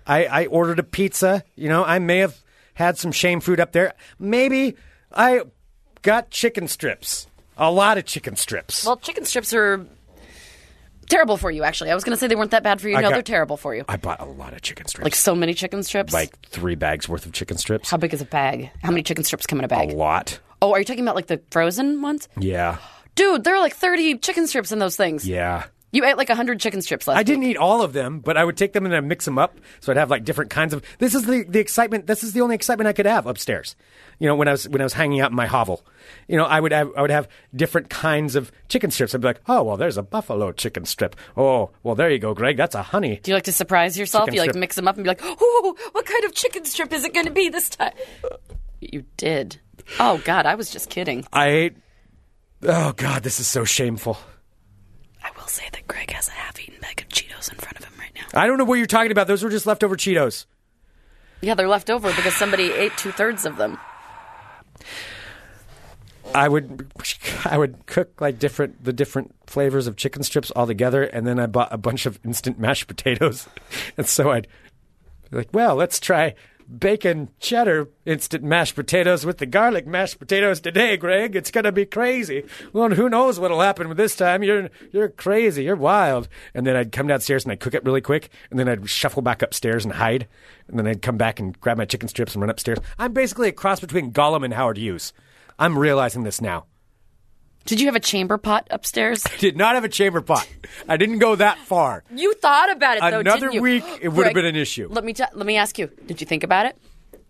[0.07, 1.43] I, I ordered a pizza.
[1.55, 2.41] You know, I may have
[2.73, 3.93] had some shame food up there.
[4.17, 4.75] Maybe
[5.11, 5.41] I
[6.01, 7.27] got chicken strips.
[7.57, 8.85] A lot of chicken strips.
[8.85, 9.85] Well, chicken strips are
[11.09, 11.63] terrible for you.
[11.63, 12.95] Actually, I was going to say they weren't that bad for you.
[12.95, 13.85] I no, got- they're terrible for you.
[13.87, 15.03] I bought a lot of chicken strips.
[15.03, 16.13] Like so many chicken strips.
[16.13, 17.89] like three bags worth of chicken strips.
[17.89, 18.71] how big is a bag?
[18.81, 19.91] How many chicken strips come in a bag?
[19.91, 20.39] a lot.
[20.61, 22.27] Oh, are you talking about like the frozen ones?
[22.37, 22.77] Yeah.
[23.15, 25.27] Dude, there are like 30 chicken strips in those things.
[25.27, 25.65] Yeah.
[25.93, 28.43] You ate like 100 chicken strips last I didn't eat all of them, but I
[28.43, 29.59] would take them and I'd mix them up.
[29.79, 30.83] So I'd have like different kinds of.
[30.97, 32.07] This is the, the excitement.
[32.07, 33.75] This is the only excitement I could have upstairs.
[34.17, 35.85] You know, when I was when I was hanging out in my hovel,
[36.27, 39.13] you know, I would have I would have different kinds of chicken strips.
[39.13, 41.15] I'd be like, oh well, there's a buffalo chicken strip.
[41.37, 42.57] Oh well, there you go, Greg.
[42.57, 43.19] That's a honey.
[43.21, 44.25] Do you like to surprise yourself?
[44.25, 44.59] Chicken you like strip.
[44.59, 47.27] mix them up and be like, "Oh, what kind of chicken strip is it going
[47.27, 47.93] to be this time?"
[48.81, 49.59] You did.
[49.99, 51.23] Oh God, I was just kidding.
[51.31, 51.77] I ate.
[52.63, 54.17] Oh God, this is so shameful.
[55.43, 57.91] I will say that Greg has a half-eaten bag of Cheetos in front of him
[57.99, 58.21] right now.
[58.33, 59.27] I don't know what you're talking about.
[59.27, 60.45] Those were just leftover Cheetos.
[61.41, 63.77] Yeah, they're left over because somebody ate two thirds of them.
[66.33, 66.89] I would
[67.43, 71.39] I would cook like different the different flavors of chicken strips all together, and then
[71.39, 73.45] I bought a bunch of instant mashed potatoes,
[73.97, 74.47] and so I'd
[75.29, 76.35] be like, well, let's try
[76.67, 81.35] bacon cheddar instant mashed potatoes with the garlic mashed potatoes today, Greg.
[81.35, 82.43] It's gonna be crazy.
[82.71, 84.43] Well, who knows what'll happen with this time?
[84.43, 85.63] You're you're crazy.
[85.63, 86.27] You're wild.
[86.53, 89.21] And then I'd come downstairs and I'd cook it really quick, and then I'd shuffle
[89.21, 90.27] back upstairs and hide,
[90.67, 92.79] and then I'd come back and grab my chicken strips and run upstairs.
[92.97, 95.13] I'm basically a cross between Gollum and Howard Hughes.
[95.59, 96.65] I'm realizing this now.
[97.65, 99.23] Did you have a chamber pot upstairs?
[99.39, 100.47] Did not have a chamber pot.
[100.87, 102.03] I didn't go that far.
[102.13, 103.19] You thought about it though.
[103.19, 103.63] Another didn't you?
[103.65, 104.87] Another week, it would have Greg, been an issue.
[104.89, 105.89] Let me t- let me ask you.
[106.05, 106.77] Did you think about it?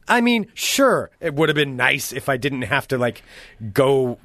[0.07, 3.23] I mean, sure, it would have been nice if I didn't have to like
[3.71, 4.17] go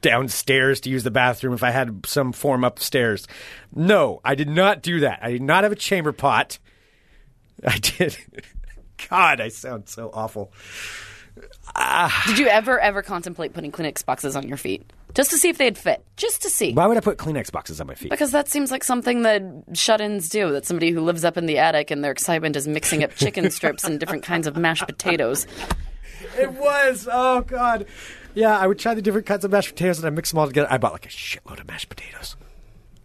[0.00, 3.26] downstairs to use the bathroom if I had some form upstairs.
[3.74, 5.20] No, I did not do that.
[5.22, 6.58] I did not have a chamber pot.
[7.66, 8.16] I did.
[9.08, 10.52] God, I sound so awful.
[12.26, 15.58] Did you ever ever contemplate putting Kleenex boxes on your feet just to see if
[15.58, 16.04] they'd fit?
[16.16, 16.72] Just to see.
[16.72, 18.10] Why would I put Kleenex boxes on my feet?
[18.10, 19.42] Because that seems like something that
[19.74, 20.52] shut-ins do.
[20.52, 23.50] That somebody who lives up in the attic and their excitement is mixing up chicken
[23.50, 25.46] strips and different kinds of mashed potatoes.
[26.36, 27.08] It was.
[27.10, 27.86] Oh God.
[28.34, 30.46] Yeah, I would try the different kinds of mashed potatoes and I mix them all
[30.46, 30.68] together.
[30.70, 32.36] I bought like a shitload of mashed potatoes.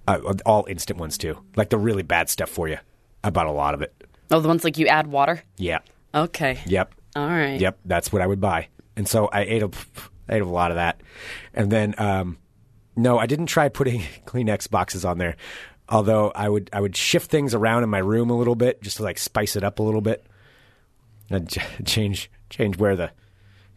[0.08, 2.78] Uh, all instant ones too, like the really bad stuff for you.
[3.24, 3.94] I bought a lot of it.
[4.32, 5.42] Oh, the ones like you add water.
[5.58, 5.80] Yeah.
[6.14, 6.60] Okay.
[6.66, 6.94] Yep.
[7.16, 7.60] All right.
[7.60, 7.80] Yep.
[7.86, 8.68] That's what I would buy.
[8.96, 9.70] And so I ate a,
[10.28, 11.02] I ate a lot of that.
[11.54, 12.38] And then, um,
[12.96, 15.36] no, I didn't try putting Kleenex boxes on there.
[15.90, 18.98] Although I would I would shift things around in my room a little bit just
[18.98, 20.26] to like spice it up a little bit.
[21.30, 23.12] And ch- change change where the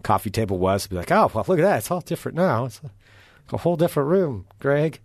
[0.03, 0.87] coffee table was.
[0.87, 1.79] Be like, oh well, look at that.
[1.79, 2.67] It's all different now.
[2.67, 5.01] It's a, a whole different room, Greg.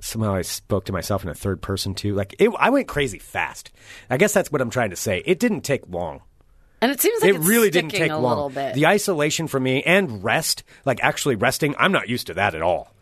[0.00, 2.14] Somehow I spoke to myself in a third person too.
[2.14, 3.70] Like it, I went crazy fast.
[4.08, 5.22] I guess that's what I'm trying to say.
[5.24, 6.22] It didn't take long.
[6.82, 8.30] And it seems like it really didn't take a long.
[8.30, 8.74] little bit.
[8.74, 12.62] The isolation for me and rest, like actually resting, I'm not used to that at
[12.62, 12.94] all.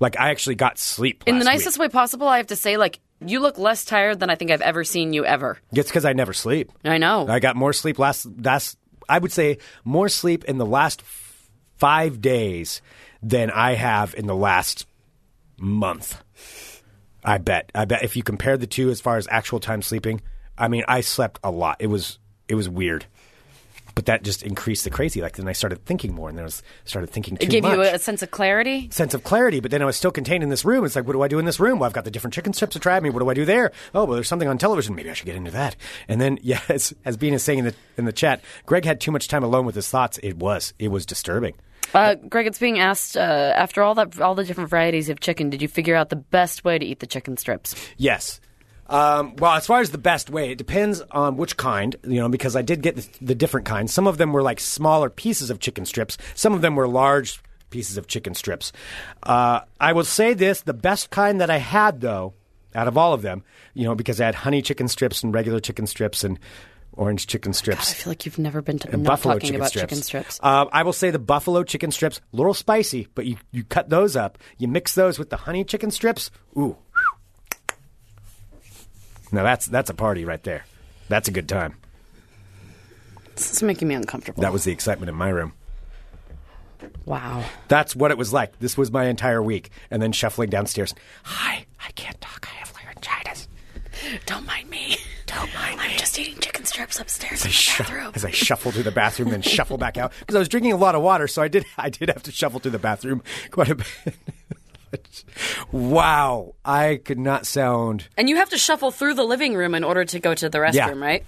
[0.00, 1.88] Like I actually got sleep In the nicest week.
[1.88, 4.60] way possible, I have to say, like, you look less tired than I think I've
[4.60, 5.58] ever seen you ever.
[5.72, 6.70] It's because I never sleep.
[6.84, 7.26] I know.
[7.28, 8.26] I got more sleep last.
[8.44, 12.80] Last, I would say more sleep in the last f- five days
[13.22, 14.86] than I have in the last
[15.58, 16.22] month.
[17.24, 17.72] I bet.
[17.74, 20.22] I bet if you compare the two as far as actual time sleeping,
[20.56, 21.78] I mean, I slept a lot.
[21.80, 23.06] It was it was weird,
[23.98, 25.20] but that just increased the crazy.
[25.20, 27.48] Like then I started thinking more, and then I was started thinking too much.
[27.48, 27.74] it gave much.
[27.74, 28.88] you a, sense of clarity.
[28.92, 30.84] sense of clarity, but then I was still contained in this room.
[30.84, 31.80] It's like, what do I do in this room?
[31.80, 33.10] Well, I've got the different chicken strips to try me.
[33.10, 33.72] What do I do there?
[33.96, 34.94] Oh, well, there's something on television.
[34.94, 35.74] Maybe I should get into that.
[36.06, 39.10] And then, yes, as Bean is saying in the in the chat, Greg had too
[39.10, 40.20] much time alone with his thoughts.
[40.22, 41.54] It was, it was disturbing.
[41.92, 45.50] Uh, Greg, it's being asked uh, after all that, all the different varieties of chicken.
[45.50, 47.74] Did you figure out the best way to eat the chicken strips?
[47.96, 48.40] Yes.
[48.88, 52.28] Um, well, as far as the best way, it depends on which kind, you know,
[52.28, 53.92] because I did get the, the different kinds.
[53.92, 56.16] Some of them were like smaller pieces of chicken strips.
[56.34, 58.72] Some of them were large pieces of chicken strips.
[59.22, 62.34] Uh, I will say this: the best kind that I had, though,
[62.74, 65.60] out of all of them, you know, because I had honey chicken strips and regular
[65.60, 66.38] chicken strips and
[66.98, 69.68] orange chicken God, I feel like you've never been to, and buffalo talking chicken about
[69.70, 69.82] strips.
[69.82, 70.40] chicken strips.
[70.42, 73.88] Uh, I will say the buffalo chicken strips, a little spicy, but you, you cut
[73.88, 74.38] those up.
[74.58, 76.30] You mix those with the honey chicken strips.
[76.56, 76.76] Ooh.
[79.32, 80.64] Now that's that's a party right there.
[81.08, 81.76] That's a good time.
[83.36, 84.42] This is making me uncomfortable.
[84.42, 85.52] That was the excitement in my room.
[87.04, 87.44] wow.
[87.68, 88.58] That's what it was like.
[88.58, 89.70] This was my entire week.
[89.90, 90.94] And then shuffling downstairs.
[91.24, 92.48] Hi, I can't talk.
[92.50, 93.48] I have laryngitis.
[94.26, 94.96] Don't mind me.
[95.26, 95.96] Don't mind I'm me.
[95.98, 98.12] just eating chicken strips upstairs As I, in the shu- bathroom.
[98.14, 100.76] as I shuffle through the bathroom, then shuffle back out because I was drinking a
[100.76, 103.68] lot of water, so I did I did have to shuffle through the bathroom quite
[103.70, 103.86] a bit.
[105.72, 109.84] wow, I could not sound And you have to shuffle through the living room in
[109.84, 110.90] order to go to the restroom, Yeah.
[110.98, 111.24] right?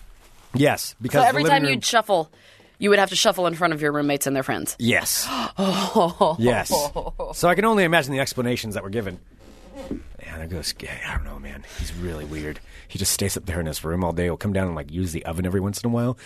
[0.55, 2.31] yes because So every time room- you'd shuffle,
[2.79, 4.75] you would have to shuffle in front of your roommates and their friends.
[4.79, 5.27] Yes.
[5.29, 6.37] oh.
[6.41, 6.73] yes.
[7.35, 9.19] So I can only imagine the explanations that were given.
[10.31, 10.75] Yeah, there goes.
[10.81, 11.65] I don't know, man.
[11.79, 12.61] He's really weird.
[12.87, 14.25] He just stays up there in his room all day.
[14.25, 16.17] He'll come down and like use the oven every once in a while.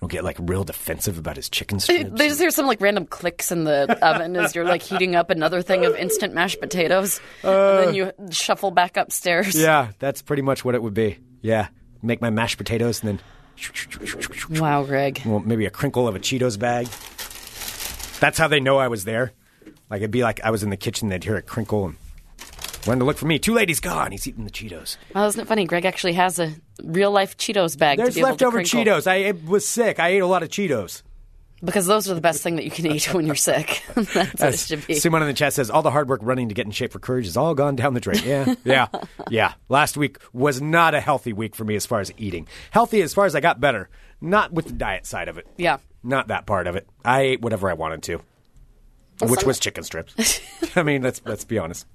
[0.00, 2.10] He'll get like real defensive about his chicken strips.
[2.12, 5.30] They just hear some like random clicks in the oven as you're like heating up
[5.30, 7.92] another thing of instant mashed potatoes, and then uh.
[7.92, 9.54] you shuffle back upstairs.
[9.58, 11.18] yeah, that's pretty much what it would be.
[11.40, 11.68] Yeah,
[12.02, 13.20] make my mashed potatoes and then
[14.60, 15.22] Wow, Greg.
[15.24, 16.86] well, maybe a crinkle of a Cheetos bag.
[18.20, 19.32] That's how they know I was there.
[19.88, 21.08] Like it'd be like I was in the kitchen.
[21.08, 21.96] They'd hear a crinkle and
[22.86, 23.38] run to look for me.
[23.38, 24.12] Two ladies gone.
[24.12, 24.96] He's eating the Cheetos.
[25.14, 25.64] Well, isn't it funny?
[25.66, 27.98] Greg actually has a real life Cheetos bag.
[27.98, 28.60] There's to be able leftover.
[28.62, 29.06] Cheetos.
[29.06, 29.98] I it was sick.
[30.00, 31.02] I ate a lot of Cheetos.
[31.64, 33.82] because those are the best thing that you can eat when you're sick.
[33.94, 34.94] That's what it should be.
[34.94, 36.98] Someone in the chat says all the hard work running to get in shape for
[36.98, 38.22] courage is all gone down the drain.
[38.24, 38.88] Yeah, yeah,
[39.30, 39.54] yeah.
[39.68, 42.46] Last week was not a healthy week for me as far as eating.
[42.70, 43.88] Healthy as far as I got better,
[44.20, 45.46] not with the diet side of it.
[45.56, 45.78] Yeah.
[46.02, 46.86] not that part of it.
[47.04, 48.20] I ate whatever I wanted to,
[49.22, 50.40] which some- was chicken strips.
[50.76, 51.86] I mean, let's let's be honest.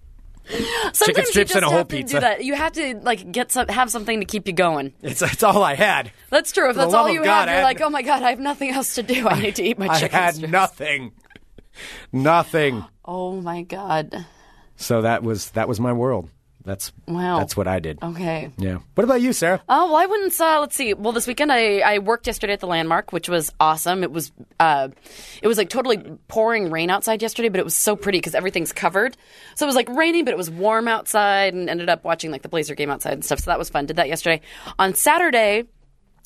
[0.93, 2.15] Sometimes strips you and just a whole have to pizza.
[2.17, 2.43] Do that.
[2.43, 4.93] You have to like get some, have something to keep you going.
[5.01, 6.11] It's it's all I had.
[6.29, 6.69] That's true.
[6.69, 8.71] If For that's all you God, have, you're like, oh my god, I have nothing
[8.71, 9.27] else to do.
[9.27, 10.51] I need to eat my I chicken I had strips.
[10.51, 11.11] nothing,
[12.11, 12.85] nothing.
[13.05, 14.25] Oh my god.
[14.75, 16.29] So that was that was my world.
[16.65, 17.39] That's Wow.
[17.39, 18.03] That's what I did.
[18.03, 18.51] Okay.
[18.57, 18.79] Yeah.
[18.95, 19.61] What about you, Sarah?
[19.69, 20.39] Oh well, I wouldn't.
[20.39, 20.93] Uh, let's see.
[20.93, 24.03] Well, this weekend I, I worked yesterday at the Landmark, which was awesome.
[24.03, 24.89] It was uh,
[25.41, 28.73] it was like totally pouring rain outside yesterday, but it was so pretty because everything's
[28.73, 29.15] covered.
[29.55, 32.41] So it was like raining, but it was warm outside, and ended up watching like
[32.41, 33.39] the Blazer game outside and stuff.
[33.39, 33.85] So that was fun.
[33.85, 34.41] Did that yesterday.
[34.77, 35.63] On Saturday,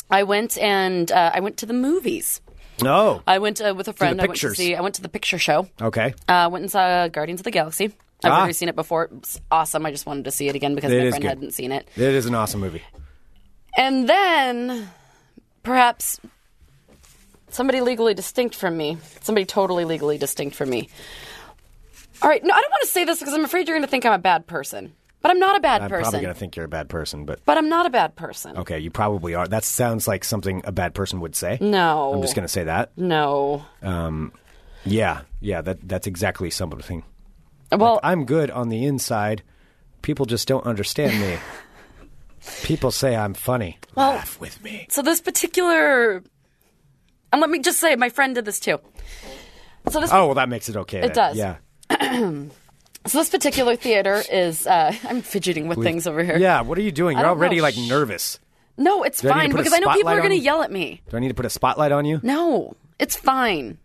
[0.09, 2.41] I went and uh, I went to the movies.
[2.81, 3.21] No.
[3.27, 4.19] I went uh, with a friend.
[4.19, 4.57] I went to pictures.
[4.57, 4.75] see.
[4.75, 5.69] I went to the picture show.
[5.79, 6.15] Okay.
[6.27, 7.93] Uh, went and saw Guardians of the Galaxy.
[8.25, 8.37] I've Ah.
[8.37, 9.09] already seen it before.
[9.17, 9.85] It's awesome.
[9.85, 11.27] I just wanted to see it again because It my friend good.
[11.29, 11.87] hadn't seen it.
[11.95, 12.81] It is an awesome movie.
[13.77, 14.89] And then,
[15.63, 16.19] perhaps,
[17.49, 20.89] somebody legally distinct from me, somebody totally legally distinct from me.
[22.21, 23.89] All right, no, I don't want to say this because I'm afraid you're going to
[23.89, 24.93] think I'm a bad person.
[25.21, 25.95] But I'm not a bad person.
[25.95, 28.15] I'm probably going to think you're a bad person, but But I'm not a bad
[28.17, 28.57] person.
[28.57, 29.47] okay, you probably are.
[29.47, 31.57] That sounds like something a bad person would say.
[31.61, 32.13] No.
[32.13, 32.91] I'm just going to say that.
[32.97, 33.63] No.
[33.81, 34.33] Um
[34.83, 37.03] Yeah, yeah, that that's exactly something.
[37.79, 39.43] Well, I'm good on the inside.
[40.01, 41.37] People just don't understand me.
[42.63, 43.77] People say I'm funny.
[43.95, 44.87] Well- Laugh with me.
[44.89, 46.23] so this particular.
[47.31, 48.79] And let me just say, my friend did this too.
[49.89, 50.99] So this Oh, well, that makes it okay.
[50.99, 51.35] It then.
[51.35, 51.37] does.
[51.37, 51.55] Yeah.
[53.05, 54.65] So this particular theater is.
[54.65, 56.37] Uh, I'm fidgeting with things over here.
[56.37, 57.17] Yeah, what are you doing?
[57.17, 57.63] You're already know.
[57.63, 58.39] like nervous.
[58.77, 60.71] No, it's Do I fine a because I know people are going to yell at
[60.71, 61.01] me.
[61.09, 62.21] Do I need to put a spotlight on you?
[62.23, 63.77] No, it's fine.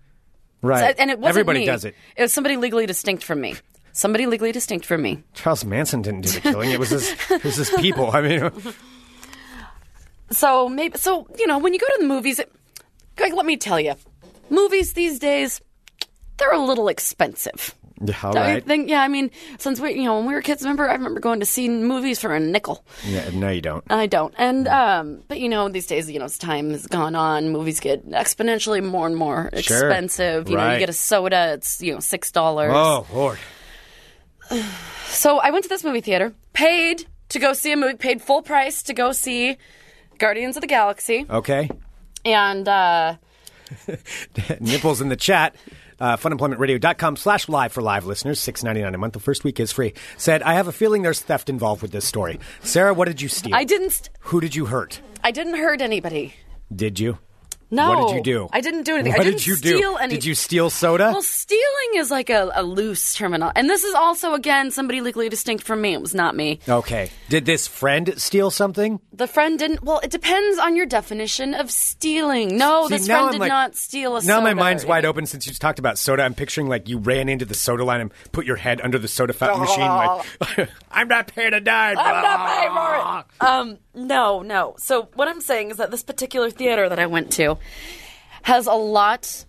[0.62, 0.94] Right.
[0.96, 1.66] And it wasn't Everybody me.
[1.66, 1.96] does it.
[2.16, 3.56] It was somebody legally distinct from me.
[3.98, 5.24] Somebody legally distinct from me.
[5.34, 6.70] Charles Manson didn't do the killing.
[6.70, 8.12] It was his, it was his people.
[8.12, 8.48] I mean,
[10.30, 12.52] So maybe so you know when you go to the movies, it,
[13.18, 13.94] like, let me tell you,
[14.50, 15.60] movies these days
[16.36, 17.74] they're a little expensive.
[18.00, 18.64] yeah, all right.
[18.64, 18.88] think?
[18.88, 21.40] Yeah, I mean, since we you know when we were kids, remember I remember going
[21.40, 22.84] to see movies for a nickel.
[23.04, 23.82] Yeah, no, you don't.
[23.90, 24.32] I don't.
[24.38, 27.80] And um, but you know, these days, you know, as time has gone on, movies
[27.80, 29.88] get exponentially more and more Sure.
[29.88, 30.48] expensive.
[30.48, 32.70] You know, you get a soda, it's you know six dollars.
[32.72, 33.38] Oh Lord.
[35.10, 38.42] So I went to this movie theater, paid to go see a movie, paid full
[38.42, 39.56] price to go see
[40.18, 41.70] Guardians of the Galaxy, Okay.
[42.26, 43.16] and uh,
[44.60, 45.56] Nipples in the chat.
[46.00, 48.38] Uh, funemploymentradio.com slash live for live listeners.
[48.38, 49.14] Six ninety nine a month.
[49.14, 49.94] The first week is free.
[50.18, 52.38] Said, I have a feeling there's theft involved with this story.
[52.62, 53.54] Sarah, what did you steal?
[53.54, 53.90] I didn't.
[53.90, 55.00] St- Who did you hurt?
[55.24, 56.34] I didn't hurt anybody.
[56.72, 57.18] Did you?
[57.70, 57.88] No.
[57.90, 58.48] What did you do?
[58.52, 59.12] I didn't do anything.
[59.12, 59.96] What I didn't did you steal do?
[59.98, 60.14] any.
[60.14, 61.10] Did you steal soda?
[61.12, 65.28] Well, stealing is like a, a loose terminal, and this is also again somebody legally
[65.28, 65.92] distinct from me.
[65.94, 66.60] It was not me.
[66.68, 67.10] okay.
[67.28, 69.00] Did this friend steal something?
[69.12, 69.82] The friend didn't.
[69.82, 72.56] Well, it depends on your definition of stealing.
[72.56, 74.28] No, See, this friend I'm did like- not steal a soda.
[74.32, 74.44] Now soda.
[74.44, 76.22] my mind's wide open since you talked about soda.
[76.22, 79.08] I'm picturing like you ran into the soda line and put your head under the
[79.08, 79.80] soda fountain machine.
[79.80, 81.98] Like, I'm not paying a dime.
[81.98, 83.24] I'm not paying for it.
[83.48, 84.74] Um, no, no.
[84.78, 87.58] So what I'm saying is that this particular theater that I went to
[88.42, 89.44] has a lot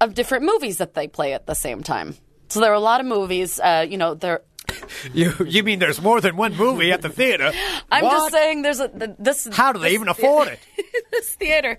[0.00, 2.16] of different movies that they play at the same time.
[2.48, 3.58] So there are a lot of movies.
[3.58, 4.42] Uh, you know, there.
[5.14, 7.50] You you mean there's more than one movie at the theater?
[7.90, 8.12] I'm What?
[8.12, 9.48] just saying, there's a this.
[9.52, 10.58] How do they even afford it?
[11.10, 11.78] this theater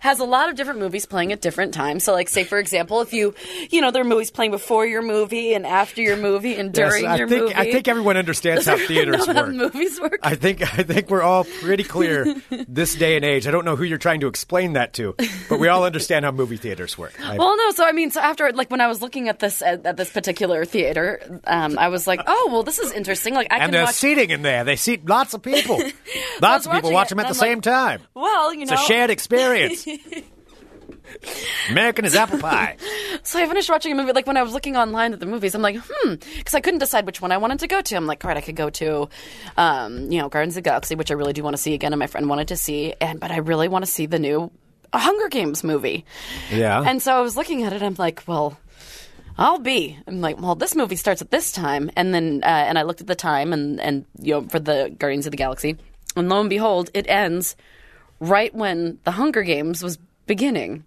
[0.00, 2.04] has a lot of different movies playing at different times.
[2.04, 3.34] So, like, say for example, if you,
[3.70, 7.02] you know, there are movies playing before your movie and after your movie and during
[7.04, 7.54] Yes, I your think movie.
[7.54, 9.54] I think everyone understands how theaters know how work.
[9.54, 10.20] movies work.
[10.22, 12.34] I think I think we're all pretty clear
[12.68, 13.46] this day and age.
[13.46, 15.14] I don't know who you're trying to explain that to,
[15.48, 17.12] but we all understand how movie theaters work.
[17.22, 17.70] I- Well, no.
[17.72, 20.10] So I mean, so after like when I was looking at this at, at this
[20.10, 23.34] particular theater, um, I was like, oh well, this is interesting.
[23.34, 23.94] Like I and can there's watch.
[23.96, 24.64] seating in there.
[24.64, 25.80] They seat lots of people.
[26.42, 28.02] lots of people watch them at the I'm same time.
[28.14, 29.86] well, you know, It's a shared experience.
[31.70, 32.76] American is apple pie.
[33.22, 34.12] So I finished watching a movie.
[34.12, 36.78] Like when I was looking online at the movies, I'm like, hmm, because I couldn't
[36.80, 37.94] decide which one I wanted to go to.
[37.96, 39.08] I'm like, all right, I could go to,
[39.56, 41.92] um, you know, Guardians of the Galaxy, which I really do want to see again,
[41.92, 44.50] and my friend wanted to see, and but I really want to see the new
[44.94, 46.04] Hunger Games movie.
[46.50, 46.82] Yeah.
[46.82, 47.82] And so I was looking at it.
[47.82, 48.58] I'm like, well,
[49.38, 49.98] I'll be.
[50.06, 53.00] I'm like, well, this movie starts at this time, and then uh, and I looked
[53.00, 55.76] at the time, and and you know, for the Guardians of the Galaxy,
[56.16, 57.56] and lo and behold, it ends
[58.20, 60.84] right when the Hunger Games was beginning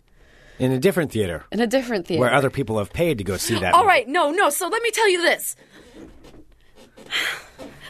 [0.57, 3.35] in a different theater in a different theater where other people have paid to go
[3.35, 3.73] see that.
[3.73, 3.89] all movie.
[3.89, 4.49] right, no, no.
[4.49, 5.55] So let me tell you this.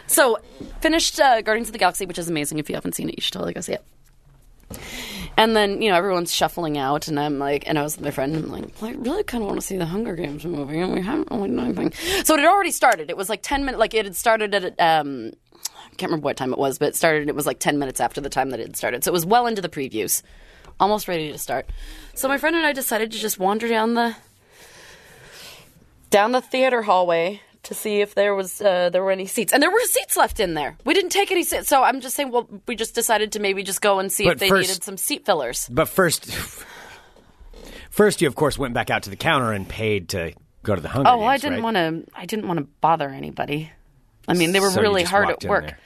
[0.07, 0.37] So
[0.81, 2.59] finished uh, Guardians of the Galaxy, which is amazing.
[2.59, 3.83] If you haven't seen it, you should totally go see it.
[5.37, 8.11] And then you know everyone's shuffling out, and I'm like, and I was with my
[8.11, 10.45] friend, and I'm like, well, I really kind of want to see the Hunger Games
[10.45, 11.91] movie, and we haven't really done anything.
[12.23, 13.09] So it had already started.
[13.09, 13.79] It was like ten minutes.
[13.79, 15.31] Like it had started at um,
[15.85, 17.27] I can't remember what time it was, but it started.
[17.27, 19.03] It was like ten minutes after the time that it had started.
[19.03, 20.23] So it was well into the previews,
[20.79, 21.69] almost ready to start.
[22.13, 24.15] So my friend and I decided to just wander down the
[26.09, 29.61] down the theater hallway to see if there was uh, there were any seats, and
[29.61, 30.77] there were seats left in there.
[30.85, 32.31] We didn't take any seats, so I'm just saying.
[32.31, 34.83] Well, we just decided to maybe just go and see But if they first- needed
[34.83, 35.67] some seat fillers.
[35.71, 36.25] But first,
[37.89, 40.81] first you of course went back out to the counter and paid to go to
[40.81, 41.13] the Hunger Games.
[41.15, 41.63] Oh, well, I didn't right?
[41.63, 42.03] want to.
[42.19, 43.71] I didn't want to bother anybody.
[44.27, 45.65] I mean, they were So really hard at work.
[45.65, 45.79] there.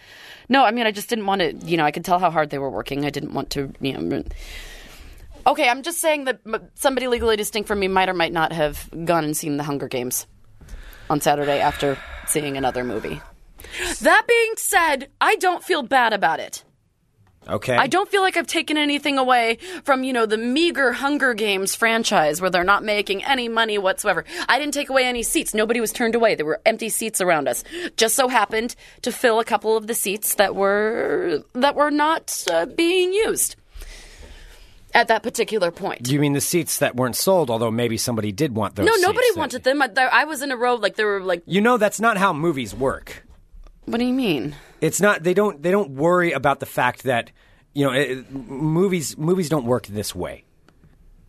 [0.48, 1.54] No, I mean, I just didn't want to.
[1.54, 3.06] You know, I could tell how hard they were working.
[3.06, 3.72] I didn't want to.
[3.82, 4.24] You know.
[5.48, 6.40] Okay, I'm just saying that
[6.76, 9.88] somebody legally distinct from me might or might not have gone and seen the Hunger
[9.88, 10.28] Games
[11.10, 13.22] on Saturday after seeing another movie.
[14.02, 16.64] That being said, I don't feel bad about it.
[17.48, 17.76] Okay.
[17.76, 21.74] I don't feel like I've taken anything away from, you know, the meager Hunger Games
[21.74, 24.24] franchise where they're not making any money whatsoever.
[24.48, 25.54] I didn't take away any seats.
[25.54, 26.36] Nobody was turned away.
[26.36, 27.64] There were empty seats around us.
[27.98, 32.44] Just so happened to fill a couple of the seats that were that were not
[32.52, 33.56] uh, being used
[34.94, 36.04] at that particular point.
[36.04, 37.50] Do you mean the seats that weren't sold?
[37.50, 38.86] Although maybe somebody did want those.
[38.86, 39.82] no, nobody that- wanted them.
[39.82, 42.34] I, I was in a row like there were like You know that's not how
[42.34, 43.26] movies work.
[43.86, 44.56] what do you mean?
[44.82, 45.24] It's not.
[45.24, 45.62] They don't.
[45.62, 47.32] They don't worry about the fact that
[47.74, 49.18] you know it, movies.
[49.18, 50.44] Movies don't work this way.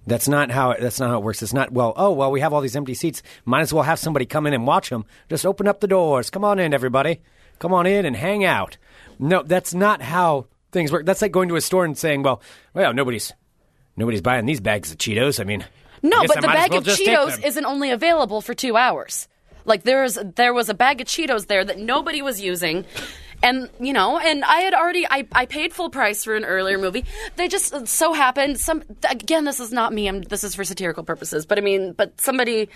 [0.06, 0.74] That's not how.
[0.74, 1.42] That's not how it works.
[1.42, 1.72] It's not.
[1.72, 3.22] Well, oh well, we have all these empty seats.
[3.44, 5.04] Might as well have somebody come in and watch them.
[5.28, 6.30] Just open up the doors.
[6.30, 7.20] Come on in, everybody.
[7.58, 8.76] Come on in and hang out.
[9.18, 11.04] No, that's not how things work.
[11.04, 12.40] That's like going to a store and saying, "Well,
[12.72, 13.32] well, nobody's
[14.00, 15.64] nobody's buying these bags of Cheetos." I mean,
[16.02, 19.28] No, I but I the bag well of Cheetos isn't only available for two hours.
[19.64, 22.84] Like there's there was a bag of Cheetos there that nobody was using.
[23.42, 26.76] And you know, and I had already I, I paid full price for an earlier
[26.76, 27.04] movie.
[27.36, 29.44] They just uh, so happened some again.
[29.44, 30.08] This is not me.
[30.08, 31.46] I'm, this is for satirical purposes.
[31.46, 32.68] But I mean, but somebody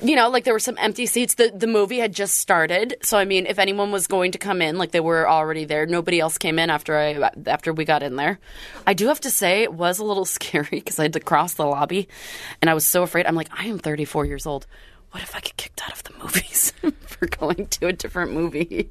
[0.00, 1.34] you know, like there were some empty seats.
[1.34, 4.62] The the movie had just started, so I mean, if anyone was going to come
[4.62, 5.86] in, like they were already there.
[5.86, 8.38] Nobody else came in after I after we got in there.
[8.86, 11.54] I do have to say it was a little scary because I had to cross
[11.54, 12.08] the lobby,
[12.60, 13.26] and I was so afraid.
[13.26, 14.66] I'm like, I am 34 years old.
[15.10, 16.72] What if I get kicked out of the movies
[17.06, 18.90] for going to a different movie?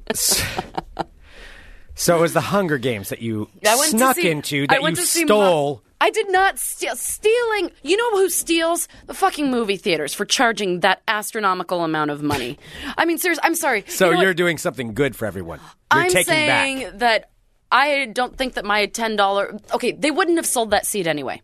[1.98, 5.82] So it was the Hunger Games that you snuck see, into that you stole.
[6.00, 6.94] I did not steal.
[6.94, 7.72] Stealing.
[7.82, 12.56] You know who steals the fucking movie theaters for charging that astronomical amount of money?
[12.96, 13.42] I mean, seriously.
[13.42, 13.84] I'm sorry.
[13.88, 15.58] so you know you're doing something good for everyone.
[15.92, 16.98] You're I'm taking saying back.
[17.00, 17.30] that
[17.72, 19.58] I don't think that my ten dollar.
[19.74, 21.42] Okay, they wouldn't have sold that seat anyway.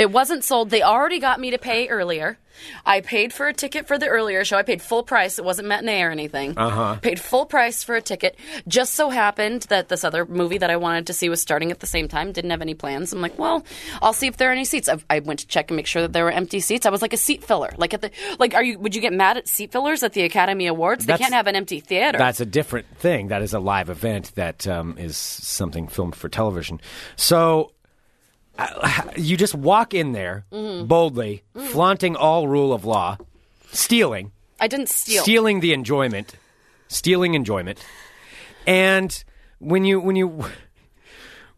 [0.00, 0.70] It wasn't sold.
[0.70, 2.38] They already got me to pay earlier.
[2.86, 4.56] I paid for a ticket for the earlier show.
[4.56, 5.38] I paid full price.
[5.38, 6.56] It wasn't matinee or anything.
[6.56, 6.94] Uh Uh-huh.
[6.96, 8.38] Paid full price for a ticket.
[8.66, 11.80] Just so happened that this other movie that I wanted to see was starting at
[11.80, 12.32] the same time.
[12.32, 13.12] Didn't have any plans.
[13.12, 13.62] I'm like, well,
[14.00, 14.88] I'll see if there are any seats.
[14.88, 16.86] I, I went to check and make sure that there were empty seats.
[16.86, 17.72] I was like a seat filler.
[17.76, 18.78] Like at the like, are you?
[18.78, 21.04] Would you get mad at seat fillers at the Academy Awards?
[21.04, 22.16] They can't have an empty theater.
[22.16, 23.28] That's a different thing.
[23.28, 26.80] That is a live event that um, is something filmed for television.
[27.16, 27.72] So
[29.16, 30.86] you just walk in there Mm-hmm.
[30.86, 33.16] boldly, flaunting all rule of law,
[33.72, 35.22] stealing, I didn't steal.
[35.22, 36.34] stealing the enjoyment,
[36.88, 37.84] stealing enjoyment,
[38.66, 39.24] and
[39.58, 40.44] when you when you.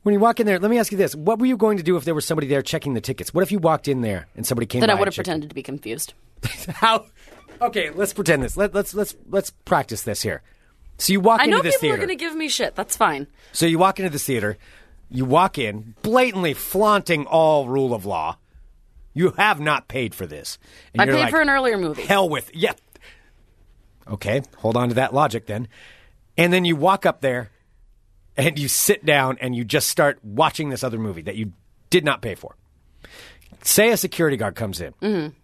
[0.05, 1.85] When you walk in there, let me ask you this: What were you going to
[1.85, 3.33] do if there was somebody there checking the tickets?
[3.33, 4.81] What if you walked in there and somebody came?
[4.81, 6.15] Then I would have pretended to be confused.
[6.71, 7.07] How?
[7.61, 8.57] Okay, let's pretend this.
[8.57, 10.43] Let, let's let's let's practice this here.
[10.99, 12.75] So you walk I know into this people are going to give me shit.
[12.75, 13.29] That's fine.
[13.53, 14.59] So you walk into the theater,
[15.13, 18.39] you walk in, blatantly flaunting all rule of law.
[19.15, 20.59] You have not paid for this.
[20.95, 22.03] And I paid like, for an earlier movie.
[22.03, 22.73] Hell with yeah.
[24.09, 25.69] Okay, hold on to that logic then.
[26.37, 27.51] And then you walk up there
[28.37, 31.53] and you sit down and you just start watching this other movie that you
[31.91, 32.57] did not pay for.
[33.63, 34.93] Say a security guard comes in.
[35.03, 35.37] Mm-hmm.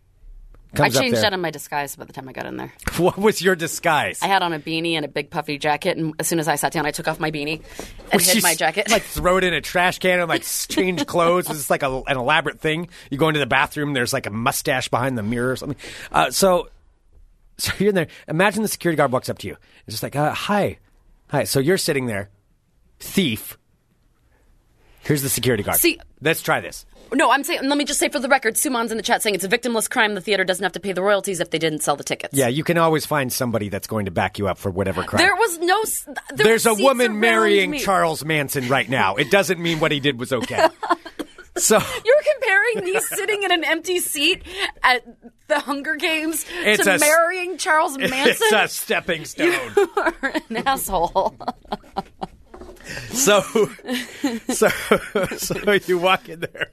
[0.75, 2.73] I changed out of my disguise by the time I got in there.
[2.99, 4.19] What was your disguise?
[4.23, 6.57] I had on a beanie and a big puffy jacket, and as soon as I
[6.57, 7.63] sat down, I took off my beanie
[8.11, 8.91] and hid my jacket.
[8.91, 11.49] Like throw it in a trash can and like change clothes.
[11.49, 12.89] Was this like a, an elaborate thing?
[13.11, 13.93] You go into the bathroom.
[13.93, 15.79] There's like a mustache behind the mirror or something.
[16.11, 16.69] Uh, so,
[17.57, 18.09] so you're in there.
[18.27, 19.57] Imagine the security guard walks up to you.
[19.87, 20.79] It's just like, uh, hi,
[21.29, 21.45] hi.
[21.45, 22.31] So you're sitting there,
[22.99, 23.57] thief.
[25.09, 25.79] Here's the security guard.
[25.79, 26.85] See- let's try this.
[27.15, 27.67] no, I'm saying.
[27.67, 29.89] Let me just say for the record, Sumon's in the chat saying it's a victimless
[29.89, 30.15] crime.
[30.15, 32.35] The theater doesn't have to pay the royalties if they didn't sell the tickets.
[32.35, 35.21] Yeah, you can always find somebody that's going to back you up for whatever crime.
[35.21, 35.83] There was no.
[36.35, 37.79] There There's were a woman marrying me.
[37.79, 39.17] Charles Manson right now.
[39.17, 40.69] It doesn't mean what he did was okay.
[41.57, 44.43] so You're comparing me sitting in an empty seat
[44.83, 45.07] at
[45.47, 48.21] the Hunger Games It's to a marrying Charles Manson.
[48.27, 49.73] it's a stepping stone.
[49.75, 51.35] You are an asshole.
[53.11, 53.43] So,
[54.49, 54.69] so,
[55.37, 56.71] so you walk in there,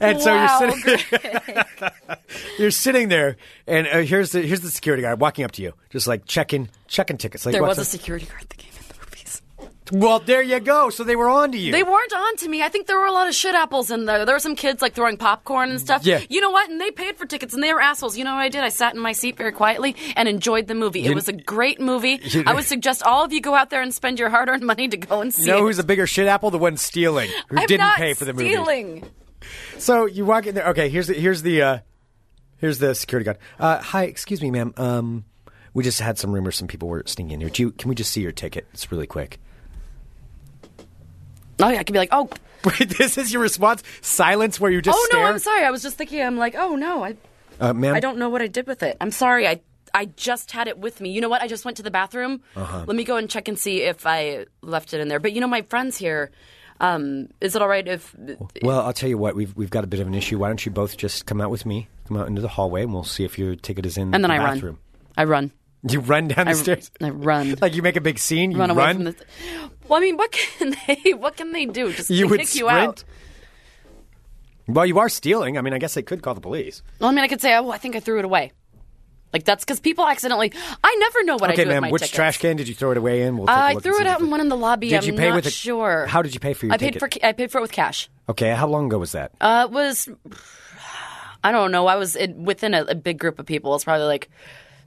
[0.00, 1.64] and so Wow, you're sitting,
[2.58, 5.72] you're sitting there, and uh, here's the here's the security guard walking up to you,
[5.90, 7.46] just like checking checking tickets.
[7.46, 8.73] Like, There was a security guard in the movies.
[9.92, 10.88] Well, there you go.
[10.90, 11.70] So they were on to you.
[11.72, 12.62] They weren't on to me.
[12.62, 14.24] I think there were a lot of shit apples in there.
[14.24, 16.06] There were some kids like throwing popcorn and stuff.
[16.06, 16.20] Yeah.
[16.30, 16.70] You know what?
[16.70, 18.16] And they paid for tickets and they were assholes.
[18.16, 18.62] You know what I did?
[18.64, 21.00] I sat in my seat very quietly and enjoyed the movie.
[21.02, 22.20] You- it was a great movie.
[22.24, 24.62] You- I would suggest all of you go out there and spend your hard earned
[24.62, 25.62] money to go and see You know it.
[25.62, 26.50] who's a bigger shit apple?
[26.50, 28.48] The one stealing, who I'm didn't pay for the movie.
[28.52, 29.04] stealing.
[29.78, 30.68] So you walk in there.
[30.68, 31.78] Okay, here's the here's the uh,
[32.56, 33.38] here's the security guard.
[33.58, 34.72] Uh, hi, excuse me, ma'am.
[34.78, 35.24] Um,
[35.74, 36.56] we just had some rumors.
[36.56, 37.50] Some people were sneaking in here.
[37.50, 38.66] Do you, can we just see your ticket?
[38.72, 39.38] It's really quick.
[41.60, 41.78] Oh, yeah.
[41.80, 42.28] I could be like, oh,
[42.64, 43.82] Wait, this is your response?
[44.00, 45.20] Silence where you just oh stare?
[45.20, 45.64] no, I'm sorry.
[45.64, 47.16] I was just thinking, I'm like, oh no, I,
[47.60, 48.96] Uh, ma'am, I don't know what I did with it.
[49.02, 49.46] I'm sorry.
[49.46, 49.60] I,
[49.92, 51.10] I just had it with me.
[51.10, 51.42] You know what?
[51.42, 52.40] I just went to the bathroom.
[52.56, 52.84] Uh-huh.
[52.86, 55.20] Let me go and check and see if I left it in there.
[55.20, 56.30] But you know, my friends here.
[56.80, 58.16] Um, is it all right if
[58.62, 59.36] Well, I'll tell you what.
[59.36, 60.38] We've we've got a bit of an issue.
[60.38, 61.86] Why don't you both just come out with me?
[62.08, 64.30] Come out into the hallway, and we'll see if your ticket is in and then
[64.30, 64.78] the I bathroom.
[65.16, 65.16] run.
[65.16, 65.52] I run.
[65.90, 66.90] You run down the I, stairs.
[67.02, 67.56] I run.
[67.60, 68.50] Like you make a big scene.
[68.52, 68.78] You run run.
[68.78, 69.14] away from the.
[69.86, 71.12] Well, I mean, what can they?
[71.12, 71.92] What can they do?
[71.92, 73.04] Just you kick you out?
[74.66, 75.58] Well, you are stealing.
[75.58, 76.82] I mean, I guess they could call the police.
[77.00, 78.52] Well, I mean, I could say, oh, I think I threw it away.
[79.34, 80.52] Like that's because people accidentally.
[80.82, 81.82] I never know what I okay, do with ma'am.
[81.82, 82.14] my Which tickets.
[82.16, 83.36] trash can did you throw it away in?
[83.36, 84.90] We'll Uh, I threw it out in one in the lobby.
[84.90, 86.06] Did I'm you pay not with a- sure.
[86.06, 87.20] How did you pay for your I paid ticket?
[87.20, 87.26] for.
[87.26, 88.08] I paid for it with cash.
[88.28, 89.32] Okay, how long ago was that?
[89.40, 90.08] Uh, it was.
[91.44, 91.88] I don't know.
[91.88, 93.74] I was it, within a, a big group of people.
[93.74, 94.30] It's probably like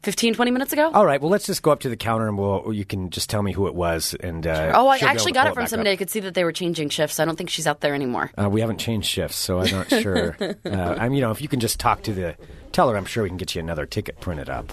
[0.04, 0.92] 15, 20 minutes ago.
[0.94, 1.20] All right.
[1.20, 2.72] Well, let's just go up to the counter and we'll.
[2.74, 4.16] You can just tell me who it was.
[4.20, 5.90] And uh, Oh, I actually got it from somebody.
[5.90, 5.94] up.
[5.94, 7.20] I could see that they were changing shifts.
[7.20, 8.32] I don't think she's out there anymore.
[8.42, 10.38] Uh, we haven't changed shifts, so I'm not sure.
[10.66, 10.70] uh,
[11.00, 12.36] I'm, you know, if you can just talk to the
[12.72, 14.72] teller, I'm sure we can get you another ticket printed up.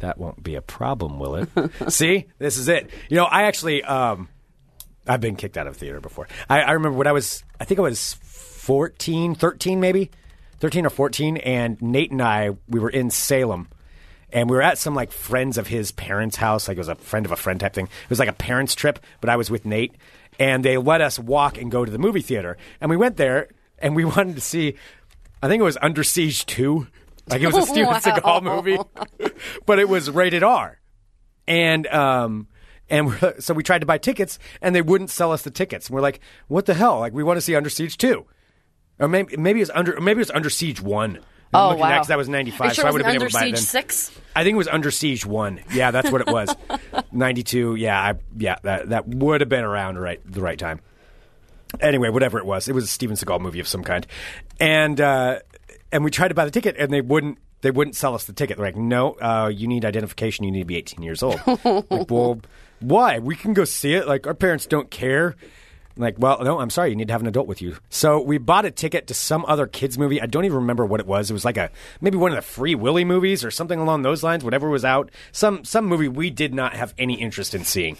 [0.00, 1.48] That won't be a problem, will it?
[1.88, 2.90] See, this is it.
[3.08, 4.28] You know, I actually, um,
[5.06, 6.28] I've been kicked out of theater before.
[6.48, 10.10] I, I remember when I was, I think I was 14, 13 maybe,
[10.60, 13.68] 13 or 14, and Nate and I, we were in Salem.
[14.34, 16.96] And we were at some like friends of his parents' house, like it was a
[16.96, 17.86] friend of a friend type thing.
[17.86, 19.94] It was like a parents' trip, but I was with Nate,
[20.38, 22.58] and they let us walk and go to the movie theater.
[22.80, 24.74] And we went there, and we wanted to see,
[25.40, 26.88] I think it was Under Siege Two,
[27.28, 27.98] like it was a Steven Wow.
[28.00, 28.78] Seagal movie,
[29.66, 30.80] but it was rated R.
[31.46, 32.48] And um
[32.90, 35.88] and so we tried to buy tickets and they wouldn't sell us the tickets.
[35.88, 36.98] And we're like what the hell?
[36.98, 38.24] Like we want to see under siege 2
[38.98, 41.18] or maybe maybe it's under or maybe it's under siege 1
[41.54, 42.00] I'm Oh wow!
[42.00, 43.48] at that was 95 you sure so i would have been able to buy Under
[43.48, 44.10] it then Siege Six?
[44.36, 46.54] i think it was under siege 1 yeah that's what it was
[47.12, 50.80] 92 yeah I, yeah that that would have been around right the right time
[51.80, 54.06] anyway, whatever it was, it was a Steven Seagal movie of some kind,
[54.60, 55.40] and uh,
[55.92, 57.38] and we tried to buy the ticket, and they wouldn't.
[57.62, 58.58] They wouldn't sell us the ticket.
[58.58, 60.44] They're like, no, uh, you need identification.
[60.44, 61.40] You need to be 18 years old.
[61.64, 62.38] like, well,
[62.80, 63.18] why?
[63.20, 64.06] We can go see it.
[64.06, 65.34] Like, our parents don't care.
[65.96, 66.90] Like, well, no, I'm sorry.
[66.90, 67.76] You need to have an adult with you.
[67.88, 70.20] So we bought a ticket to some other kids movie.
[70.20, 71.30] I don't even remember what it was.
[71.30, 71.70] It was like a
[72.00, 74.42] maybe one of the Free Willy movies or something along those lines.
[74.42, 77.96] Whatever was out, some some movie we did not have any interest in seeing.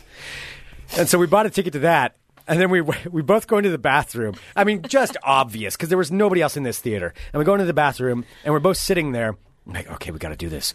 [0.97, 2.17] And so we bought a ticket to that.
[2.49, 2.81] And then we
[3.11, 4.35] we both go into the bathroom.
[4.57, 7.15] I mean, just obvious because there was nobody else in this theater.
[7.33, 9.37] And we go into the bathroom, and we're both sitting there.
[9.67, 10.75] I'm like, okay, we got to do this.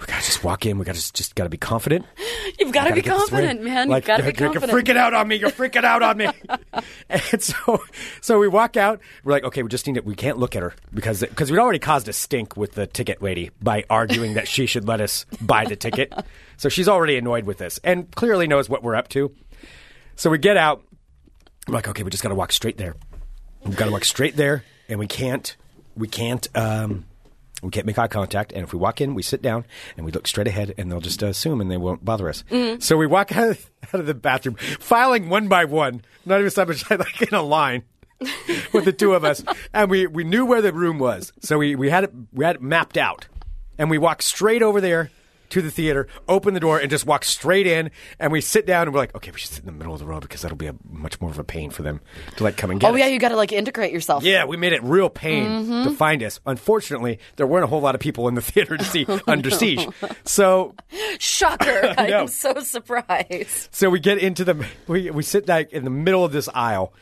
[0.00, 0.78] We got to just walk in.
[0.78, 2.06] We got to just, just got to be confident.
[2.58, 3.88] You've got to be confident, man.
[3.88, 4.70] Like, You've got to be confident.
[4.72, 5.36] You're freaking out on me.
[5.36, 6.28] You're freaking out on me.
[7.10, 7.82] and so,
[8.20, 9.00] so we walk out.
[9.24, 10.02] We're like, okay, we just need to.
[10.02, 13.20] We can't look at her because because we'd already caused a stink with the ticket
[13.20, 16.12] lady by arguing that she should let us buy the ticket.
[16.58, 19.34] So she's already annoyed with this and clearly knows what we're up to.
[20.14, 20.84] So we get out.
[21.66, 22.94] I'm like, okay, we just got to walk straight there.
[23.64, 25.56] We've got to walk straight there, and we can't,
[25.96, 27.04] we can't, um,
[27.62, 28.52] we can't make eye contact.
[28.52, 29.64] And if we walk in, we sit down
[29.96, 32.44] and we look straight ahead, and they'll just assume and they won't bother us.
[32.50, 32.80] Mm-hmm.
[32.80, 36.50] So we walk out of, out of the bathroom, filing one by one, not even
[36.50, 37.84] so much like in a line.
[38.72, 41.76] with the two of us, and we, we knew where the room was, so we,
[41.76, 43.28] we had it we had it mapped out,
[43.78, 45.12] and we walked straight over there
[45.50, 47.90] to the theater, open the door, and just walk straight in.
[48.18, 50.00] And we sit down, and we're like, okay, we should sit in the middle of
[50.00, 52.00] the row because that'll be a much more of a pain for them
[52.36, 52.98] to like come and get Oh us.
[53.00, 54.22] yeah, you got to like integrate yourself.
[54.24, 55.84] Yeah, we made it real pain Mm-hmm.
[55.84, 56.40] to find us.
[56.46, 59.86] Unfortunately, there weren't a whole lot of people in the theater to see Under Siege.
[60.24, 60.74] So,
[61.18, 61.94] Shocker!
[61.98, 62.12] I.
[62.12, 63.68] I'm so surprised.
[63.74, 66.92] so we get into the we we sit like in the middle of this aisle,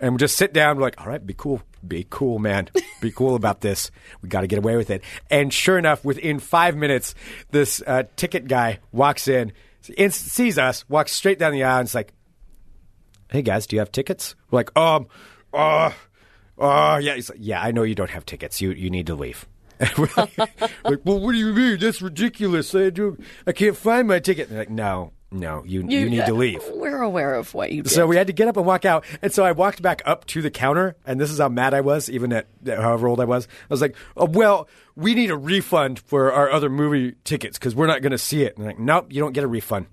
[0.00, 0.76] and we just sit down.
[0.76, 2.68] We're like, all right, be cool, be cool, man,
[3.00, 3.90] be cool about this.
[4.22, 5.02] We got to get away with it.
[5.30, 7.14] And sure enough, within five minutes,
[7.50, 9.52] this uh, ticket guy walks in,
[10.10, 12.12] sees us, walks straight down the aisle, and it's like,
[13.30, 14.34] hey guys, do you have tickets?
[14.50, 15.06] We're like, um,
[15.52, 15.92] uh,
[16.58, 17.14] uh, yeah.
[17.14, 18.60] He's like, yeah, I know you don't have tickets.
[18.60, 19.46] You you need to leave.
[20.84, 21.78] Like, well, what do you mean?
[21.78, 22.74] That's ridiculous.
[22.74, 23.18] I do.
[23.46, 24.50] I can't find my ticket.
[24.50, 26.62] Like, no, no, you you, need to leave.
[26.74, 27.90] We're aware of what you did.
[27.90, 29.04] So we had to get up and walk out.
[29.22, 31.80] And so I walked back up to the counter, and this is how mad I
[31.80, 33.46] was, even at at however old I was.
[33.46, 37.74] I was like, oh, well, we need a refund for our other movie tickets because
[37.74, 38.56] we're not going to see it.
[38.56, 39.86] And they're like, nope, you don't get a refund.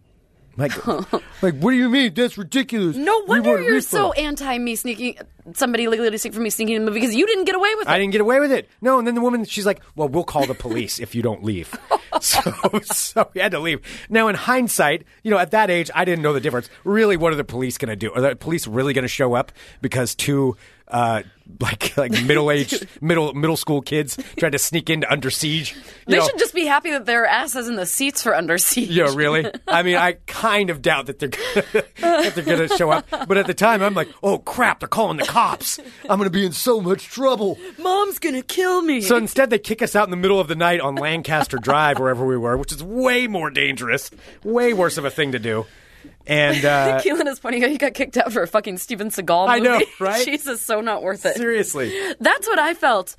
[0.56, 2.14] Like, like, what do you mean?
[2.14, 2.96] That's ridiculous.
[2.96, 5.18] no wonder you're refund." so anti me sneaking
[5.54, 7.88] somebody legally sneak from me sneaking in the movie because you didn't get away with
[7.88, 7.92] it.
[7.92, 8.70] I didn't get away with it.
[8.82, 11.44] No, and then the woman, she's like, "Well, we'll call the police if you don't
[11.44, 11.76] leave."
[12.22, 12.42] so,
[12.84, 13.82] so we had to leave.
[14.10, 16.70] Now, in hindsight, you know, at that age, I didn't know the difference.
[16.84, 18.14] Really, what are the police going to do?
[18.14, 19.52] Are the police really going to show up
[19.82, 20.56] because two,
[20.88, 21.24] uh,
[21.60, 25.76] like like middle aged middle middle school kids tried to sneak into Under Siege?
[25.76, 28.36] You they know, should just be happy that their ass is in the seats for
[28.36, 28.90] Under Siege.
[28.90, 29.46] Yeah, really?
[29.68, 31.66] I mean, I kind of doubt that they're gonna,
[32.00, 33.08] that they're going to show up.
[33.10, 35.80] But at the time, I'm like, oh crap, they're calling the cops.
[36.10, 37.58] I'm going to be in so much trouble.
[37.80, 39.02] Mom's gonna kill me.
[39.02, 42.00] So instead, they kick us out in the middle of the night on Lancaster Drive,
[42.00, 44.10] wherever we were, which is way more dangerous,
[44.44, 45.66] way worse of a thing to do.
[46.26, 49.48] And uh, Keelan is pointing out he got kicked out for a fucking Steven Seagal
[49.48, 49.70] movie.
[49.70, 50.26] I know, right?
[50.26, 51.36] Jesus, so not worth it.
[51.36, 53.16] seriously, That's what I felt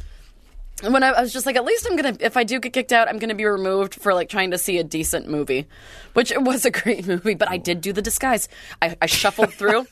[0.83, 2.17] when I, I was just like, at least I'm gonna.
[2.21, 4.79] If I do get kicked out, I'm gonna be removed for like trying to see
[4.79, 5.67] a decent movie,
[6.15, 7.35] which it was a great movie.
[7.35, 8.49] But I did do the disguise.
[8.83, 9.87] I, I shuffled through.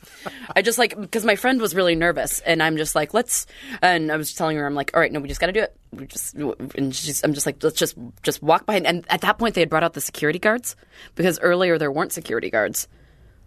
[0.55, 3.47] I just like because my friend was really nervous, and I'm just like, let's.
[3.81, 5.61] And I was telling her, I'm like, all right, no, we just got to do
[5.61, 5.75] it.
[5.91, 8.75] We just and she's, I'm just like, let's just just walk by.
[8.75, 10.75] And at that point, they had brought out the security guards
[11.15, 12.87] because earlier there weren't security guards.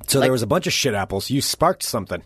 [0.07, 1.31] So there was a bunch of shit apples.
[1.31, 2.23] You sparked something.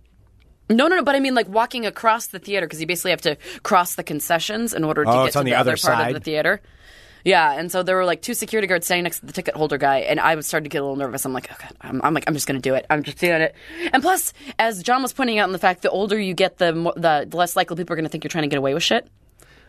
[0.68, 1.02] No, no, no.
[1.02, 4.04] But I mean, like walking across the theater because you basically have to cross the
[4.04, 6.08] concessions in order to Oh, get it's to on the, the other, other part side?
[6.08, 6.60] of the theater.
[7.22, 9.76] Yeah, and so there were like two security guards standing next to the ticket holder
[9.76, 11.26] guy, and I was starting to get a little nervous.
[11.26, 12.86] I'm like, okay, I'm, I'm like, I'm just going to do it.
[12.88, 13.54] I'm just doing it.
[13.92, 16.72] And plus, as John was pointing out in the fact, the older you get, the
[16.74, 18.72] more, the, the less likely people are going to think you're trying to get away
[18.72, 19.06] with shit.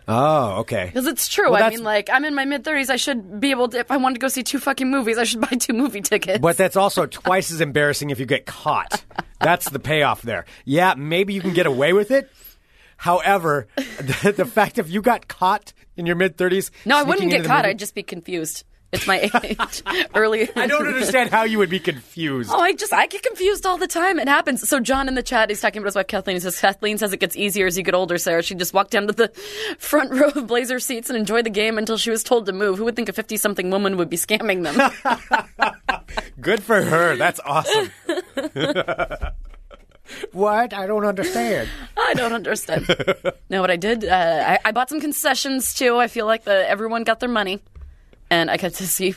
[0.08, 0.86] Oh, okay.
[0.86, 1.52] Because it's true.
[1.52, 2.90] Well, I mean, like, I'm in my mid 30s.
[2.90, 5.24] I should be able to, if I wanted to go see two fucking movies, I
[5.24, 6.40] should buy two movie tickets.
[6.40, 9.04] But that's also twice as embarrassing if you get caught.
[9.40, 10.46] That's the payoff there.
[10.66, 12.30] Yeah, maybe you can get away with it.
[12.98, 16.70] However, the, the fact if you got caught in your mid 30s.
[16.86, 17.58] no, I wouldn't get caught.
[17.64, 18.64] movie- I'd just be confused.
[18.92, 19.84] It's my age.
[20.16, 20.50] Early.
[20.56, 22.50] I don't understand how you would be confused.
[22.52, 24.20] Oh, I just I get confused all the time.
[24.20, 24.68] It happens.
[24.68, 26.36] So John in the chat, he's talking about his wife Kathleen.
[26.36, 28.18] He says Kathleen says it gets easier as you get older.
[28.18, 29.30] Sarah, she just walked down to the
[29.80, 32.78] front row of Blazer seats and enjoyed the game until she was told to move.
[32.78, 34.92] Who would think a fifty-something woman would be scamming them?
[36.42, 37.16] Good for her.
[37.16, 37.92] That's awesome.
[40.32, 40.74] what?
[40.74, 41.70] I don't understand.
[41.98, 42.88] I don't understand.
[43.50, 45.98] no, what I did, uh, I, I bought some concessions too.
[45.98, 47.62] I feel like the everyone got their money,
[48.32, 49.14] and I got to see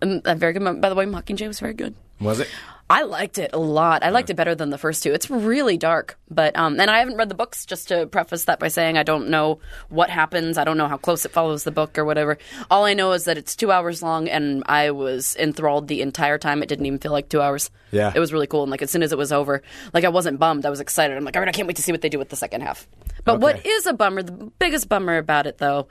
[0.00, 0.62] um, a very good.
[0.62, 1.94] mo- By the way, Mockingjay was very good.
[2.20, 2.48] Was it?
[2.90, 4.02] I liked it a lot.
[4.02, 5.12] I liked it better than the first two.
[5.12, 7.66] It's really dark, but um, and I haven't read the books.
[7.66, 9.58] Just to preface that by saying I don't know
[9.90, 10.56] what happens.
[10.56, 12.38] I don't know how close it follows the book or whatever.
[12.70, 16.38] All I know is that it's two hours long, and I was enthralled the entire
[16.38, 16.62] time.
[16.62, 17.70] It didn't even feel like two hours.
[17.92, 18.10] Yeah.
[18.14, 18.62] it was really cool.
[18.62, 19.62] And like as soon as it was over,
[19.92, 20.64] like I wasn't bummed.
[20.64, 21.14] I was excited.
[21.14, 22.62] I'm like, all right, I can't wait to see what they do with the second
[22.62, 22.88] half.
[23.24, 23.68] But what Okay.
[23.68, 24.22] is a bummer?
[24.22, 25.88] The biggest bummer about it, though,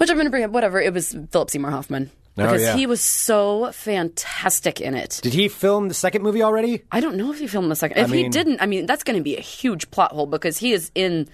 [0.00, 0.80] which I'm going to bring up, whatever.
[0.80, 2.76] It was Philip Seymour Hoffman Oh, because yeah.
[2.76, 5.20] he was so fantastic in it.
[5.22, 6.82] Did he film the second movie already?
[6.90, 7.98] I don't know if he filmed the second.
[7.98, 10.56] If he mean- didn't, I mean, that's going to be a huge plot hole because
[10.56, 11.28] he is in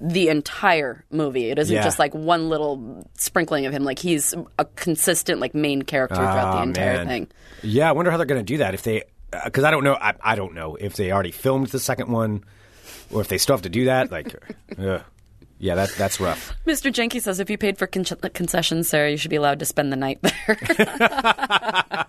[0.00, 1.50] the entire movie.
[1.50, 1.82] It isn't Yeah.
[1.82, 3.82] just like one little sprinkling of him.
[3.84, 7.06] Like he's a consistent like main character throughout the Ah, entire man.
[7.08, 7.28] thing.
[7.62, 9.02] Yeah, I wonder how they're going to do that if they,
[9.44, 9.94] because I don't know.
[10.00, 12.44] I, I don't know if they already filmed the second one,
[13.10, 14.10] or if they still have to do that.
[14.12, 14.34] Like.
[15.58, 16.54] yeah, that that's rough.
[16.66, 16.92] Mr.
[16.92, 19.92] Jenke says if you paid for con- concessions, Sarah, you should be allowed to spend
[19.92, 20.58] the night there.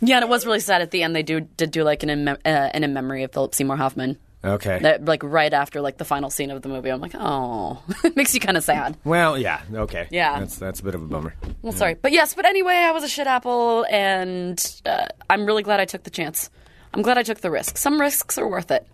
[0.00, 1.14] yeah, and it was really sad at the end.
[1.14, 4.18] They do did do like an in, uh, an in memory of Philip Seymour Hoffman.
[4.44, 4.78] Okay.
[4.80, 8.14] That, like right after like the final scene of the movie, I'm like, oh, it
[8.14, 8.96] makes you kind of sad.
[9.04, 10.06] well, yeah, okay.
[10.10, 10.38] Yeah.
[10.38, 11.34] that's that's a bit of a bummer.
[11.62, 15.62] Well, sorry, but yes, but anyway, I was a shit apple, and uh, I'm really
[15.62, 16.50] glad I took the chance.
[16.92, 17.78] I'm glad I took the risk.
[17.78, 18.86] Some risks are worth it.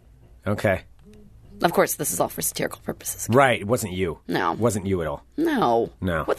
[0.47, 0.83] Okay,
[1.63, 3.27] Of course, this is all for satirical purposes.
[3.31, 3.61] right.
[3.61, 4.19] It wasn't you.
[4.29, 4.53] No.
[4.53, 5.25] it wasn't you at all.
[5.37, 6.25] No, No.
[6.25, 6.39] What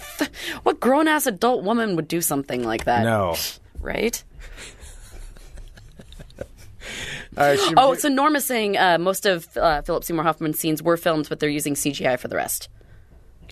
[0.63, 3.03] what grown ass adult woman would do something like that?
[3.03, 3.36] No.
[3.82, 4.24] right?
[7.38, 11.30] Should Oh, Norm is saying uh, most of uh, Philip Seymour Hoffman's scenes were filmed,
[11.30, 12.69] but they're using CGI for the rest.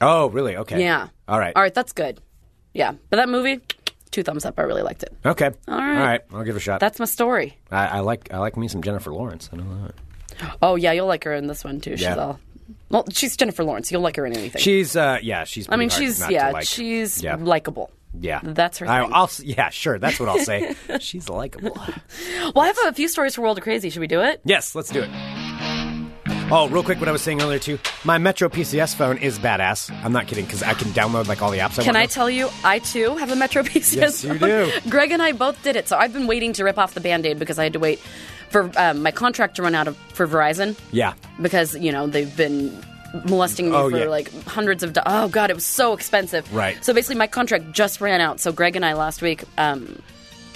[0.01, 0.57] oh, really?
[0.57, 0.81] Okay.
[0.83, 1.07] Yeah.
[1.27, 1.55] All right.
[1.55, 2.21] All right, that's good.
[2.73, 3.61] Yeah, but that movie,
[4.11, 4.59] two thumbs up.
[4.59, 5.15] I really liked it.
[5.25, 5.51] Okay.
[5.67, 5.97] All right.
[5.97, 6.21] All right.
[6.33, 6.79] I'll give it a shot.
[6.79, 7.57] That's my story.
[7.71, 9.49] I, I like I like me some Jennifer Lawrence.
[9.51, 9.95] I know that.
[10.61, 11.91] Oh yeah, you'll like her in this one too.
[11.91, 12.15] She's Yeah.
[12.15, 12.39] all
[12.89, 13.05] well.
[13.11, 13.91] She's Jennifer Lawrence.
[13.91, 14.61] You'll like her in anything.
[14.61, 15.67] She's uh yeah she's.
[15.69, 16.65] I mean, pretty hard she's not yeah, like.
[16.65, 17.35] she's Yeah.
[17.39, 17.91] likable.
[18.19, 18.39] yeah.
[18.43, 19.11] that's her I, thing.
[19.13, 20.75] I'll s- yeah sure that's what I'll say.
[20.99, 21.71] she's likable.
[21.77, 23.89] Well, I have a few stories for World of Crazy.
[23.89, 24.41] Should we do it?
[24.45, 25.09] Yes, let's do it.
[26.51, 27.77] Oh, real quick, what I was saying earlier too.
[28.03, 29.91] My Metro PCS phone is badass.
[30.03, 31.73] I'm not kidding because I can download like all the apps.
[31.77, 33.95] I Can want I tell you, I too have a Metro PCS.
[33.95, 34.49] Yes, you phone.
[34.49, 34.71] do.
[34.89, 37.27] Greg and I both did it, so I've been waiting to rip off the band
[37.27, 38.01] aid because I had to wait
[38.49, 41.13] for um, my contract to run out of for Verizon Yeah.
[41.41, 42.75] because you know they've been
[43.25, 44.05] molesting me Oh, for yeah.
[44.05, 44.93] like hundreds of.
[44.93, 46.51] Do- oh god, it was so expensive.
[46.53, 46.83] Right.
[46.83, 48.39] So basically, my contract just ran out.
[48.39, 49.43] So Greg and I last week.
[49.57, 50.01] Um,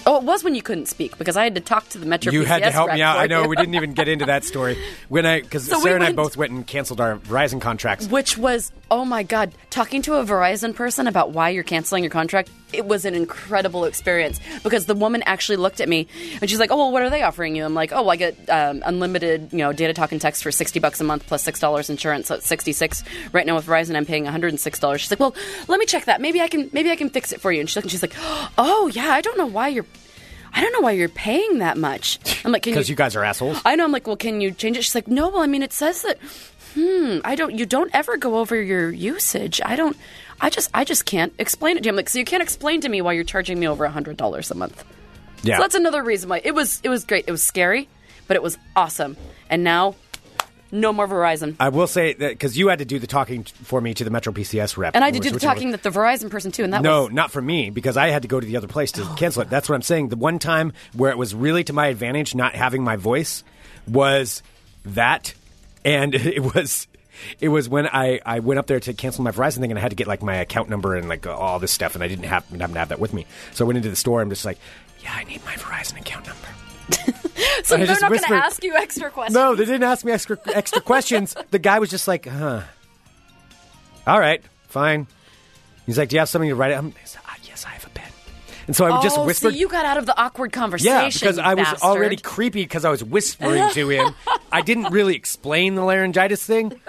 [0.05, 2.33] Oh, it was when you couldn't speak because I had to talk to the Metro.
[2.33, 3.19] You had to help me out.
[3.19, 4.77] I know we didn't even get into that story
[5.07, 8.07] when I because So we Sarah and I both went and canceled our Verizon contracts.
[8.07, 12.11] which was oh my god talking to a verizon person about why you're canceling your
[12.11, 16.07] contract it was an incredible experience because the woman actually looked at me
[16.41, 18.36] and she's like oh well what are they offering you i'm like oh i get
[18.49, 22.28] um, unlimited you know data talk and text for 60 bucks a month $6 insurance
[22.28, 25.36] so it's 66 right now with verizon i'm paying $106 she's like well
[25.67, 27.69] let me check that maybe i can maybe i can fix it for you and
[27.69, 28.15] she's like, she's like
[28.57, 29.86] oh yeah i don't know why you're
[30.55, 32.19] I don't know why you're paying that much.
[32.45, 33.59] I'm like, can Because you guys are assholes.
[33.65, 33.86] I know.
[33.86, 34.84] I'm like, well, can you change it?
[34.84, 35.30] She's like, no.
[35.30, 36.19] Well, I mean, it says that.
[36.76, 37.19] Hmm.
[37.24, 37.57] I don't.
[37.57, 39.61] You don't ever go over your usage.
[39.65, 39.97] I don't.
[40.41, 40.69] I just.
[40.73, 41.91] I just can't explain it to you.
[41.91, 44.17] I'm like, so you can't explain to me why you're charging me over a hundred
[44.17, 44.84] dollars a month.
[45.43, 45.57] yeah.
[45.57, 46.79] So that's another reason why it was.
[46.84, 47.25] It was great.
[47.27, 47.88] It was scary,
[48.27, 49.15] but it was awesome.
[49.49, 49.95] And now,
[50.71, 51.55] no more Verizon.
[51.59, 54.03] I will say that because you had to do the talking t- for me to
[54.03, 56.51] the Metro PCS rep, And I had to do the talking that the Verizon person
[56.51, 56.63] too.
[56.63, 58.67] And that No, was not for me because I had to go to the other
[58.67, 59.49] place to oh, cancel it.
[59.51, 60.09] That's what I'm saying.
[60.09, 63.43] The one time where it was really to my advantage not having my voice
[63.88, 64.41] was
[64.86, 65.34] that,
[65.86, 66.88] and it was.
[67.39, 69.82] It was when I, I went up there to cancel my Verizon thing and I
[69.82, 72.26] had to get like my account number and like all this stuff and I didn't
[72.26, 73.26] have, happen to have that with me.
[73.53, 74.22] So I went into the store.
[74.22, 74.57] I'm just like,
[75.01, 76.47] yeah, I need my Verizon account number.
[77.64, 79.36] so they're not going to ask you extra questions.
[79.36, 81.36] No, they didn't ask me extra extra questions.
[81.51, 82.61] The guy was just like, huh.
[84.05, 85.07] All right, fine.
[85.86, 86.72] He's like, do you have something to write?
[86.72, 88.03] I said, "Ah, yes, I have a pen.
[88.68, 89.49] And so I would just oh, whisper.
[89.51, 90.93] so you got out of the awkward conversation.
[90.93, 91.82] yeah, because I was bastard.
[91.82, 94.16] already creepy because I was whispering to him.
[94.51, 96.80] I didn't really explain the laryngitis thing.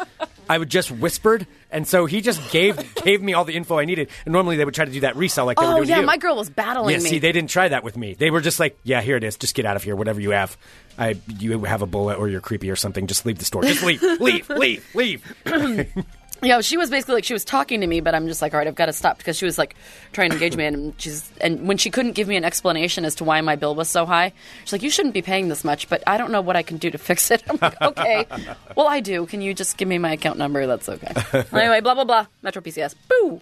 [0.49, 3.87] I would just whispered, and so he just gave gave me all the info I
[3.87, 4.11] needed.
[4.27, 6.01] And normally they would try to do that resell like they were Oh doing yeah,
[6.01, 6.07] you.
[6.07, 7.09] my girl was battling Yeah, me.
[7.09, 8.12] see, they didn't try that with me.
[8.12, 9.37] They were just like, "Yeah, here it is.
[9.39, 9.97] Just get out of here.
[9.97, 10.59] Whatever you have,
[10.99, 13.07] I you have a bullet or you're creepy or something.
[13.07, 13.62] Just leave the store.
[13.62, 15.35] Just leave, leave, leave, leave."
[16.45, 18.59] Yeah, she was basically like she was talking to me, but I'm just like, all
[18.59, 19.74] right, I've got to stop because she was like
[20.12, 23.14] trying to engage me, and she's and when she couldn't give me an explanation as
[23.16, 24.32] to why my bill was so high,
[24.64, 26.76] she's like, you shouldn't be paying this much, but I don't know what I can
[26.76, 27.42] do to fix it.
[27.49, 28.26] I'm like, okay,
[28.76, 29.26] well I do.
[29.26, 30.66] Can you just give me my account number?
[30.66, 31.14] That's okay.
[31.53, 32.26] anyway, blah blah blah.
[32.42, 32.95] Metro PCS.
[33.09, 33.40] Boo.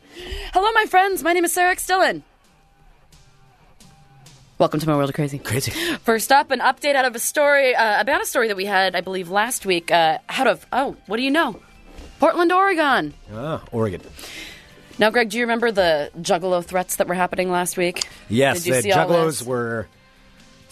[0.53, 1.23] Hello, my friends.
[1.23, 1.87] My name is Sarah X.
[1.87, 2.23] Dillon.
[4.59, 5.41] Welcome to my world of crazy.
[5.41, 5.73] Crazy.
[6.05, 8.95] First up, an update out of a story uh, about a story that we had,
[8.95, 9.91] I believe, last week.
[9.91, 11.59] Uh, out of oh, what do you know?
[12.23, 13.15] Portland, Oregon.
[13.35, 14.01] Ah, Oregon.
[14.97, 18.05] Now, Greg, do you remember the Juggalo threats that were happening last week?
[18.29, 19.89] Yes, the Juggalos were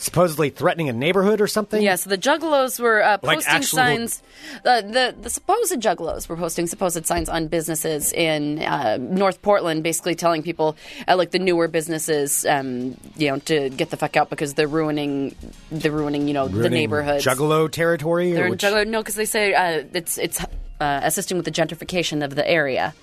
[0.01, 1.83] supposedly threatening a neighborhood or something.
[1.83, 4.23] Yes, the Juggalos were uh, Like posting actual- signs.
[4.65, 4.83] The,
[5.15, 10.15] the the supposed Juggalos were posting supposed signs on businesses in uh, North Portland, basically
[10.15, 10.77] telling people,
[11.07, 14.67] uh, like the newer businesses, um, you know, to get the fuck out because they're
[14.67, 15.35] ruining,
[15.71, 17.21] they're ruining, you know, the neighborhood.
[17.21, 18.33] Juggalo territory.
[18.33, 18.87] They're which, Juggalo.
[18.87, 20.41] No, because they say uh, it's it's
[20.81, 22.95] uh, assisting with the gentrification of the area,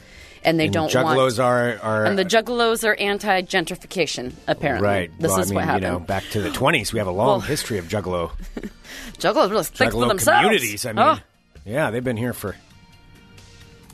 [0.48, 1.40] and they and don't Juggalos want.
[1.40, 4.34] are are and the Juggalos are anti-gentrification.
[4.48, 5.12] Apparently, right.
[5.20, 5.84] This well, is I mean, what happened.
[5.84, 8.32] You know, back to the twenties, we have a long Well- history of Juggalo
[9.20, 10.42] Juggalos really think for themselves.
[10.44, 10.86] communities.
[10.86, 11.20] I mean, Oh.
[11.66, 12.56] yeah, they've been here for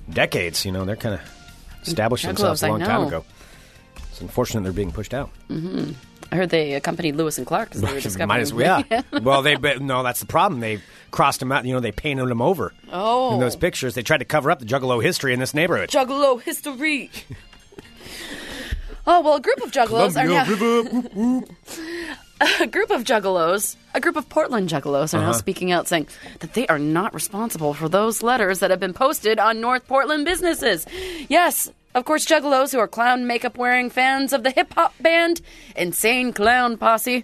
[0.09, 0.65] decades.
[0.65, 1.21] You know, they're kind of
[1.85, 3.25] established themselves a long time ago.
[4.11, 5.29] It's unfortunate they're being pushed out.
[5.49, 5.91] Mm-hmm.
[6.33, 7.69] I heard they accompanied Lewis and Clark.
[7.71, 8.83] 'cause They were discovering- Might as well.
[8.89, 9.01] Yeah.
[9.21, 10.61] well, they but no, that's the problem.
[10.61, 10.79] They
[11.11, 11.63] crossed them out.
[11.63, 12.73] You know, they painted them over.
[12.91, 13.35] Oh.
[13.35, 15.89] In those pictures, they tried to cover up the Juggalo history in this neighborhood.
[15.91, 17.11] Juggalo history.
[19.05, 21.43] oh well, a group of Juggalos are now.
[22.61, 25.27] a group of Juggalos, a group of Portland Juggalos, are Uh-huh.
[25.27, 26.07] now speaking out, saying
[26.39, 30.25] that they are not responsible for those letters that have been posted on North Portland
[30.25, 30.85] businesses.
[31.29, 31.69] Yes.
[31.95, 35.41] Of course, Juggalos, who are clown makeup wearing fans of the hip hop band
[35.75, 37.23] Insane Clown Posse,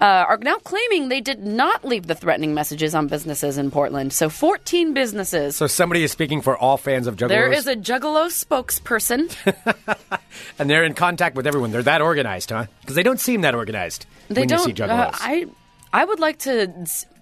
[0.00, 4.12] uh, are now claiming they did not leave the threatening messages on businesses in Portland.
[4.12, 5.56] So, 14 businesses.
[5.56, 9.34] so somebody is speaking for all fans of Juggalos, There is a Juggalo spokesperson.
[10.58, 11.70] and they're in contact with everyone.
[11.70, 12.66] They're that organized, huh?
[12.80, 14.58] Because they don't seem that organized They when don't.
[14.60, 15.14] you see Juggalos.
[15.14, 15.46] uh, I
[15.92, 16.72] I would like to.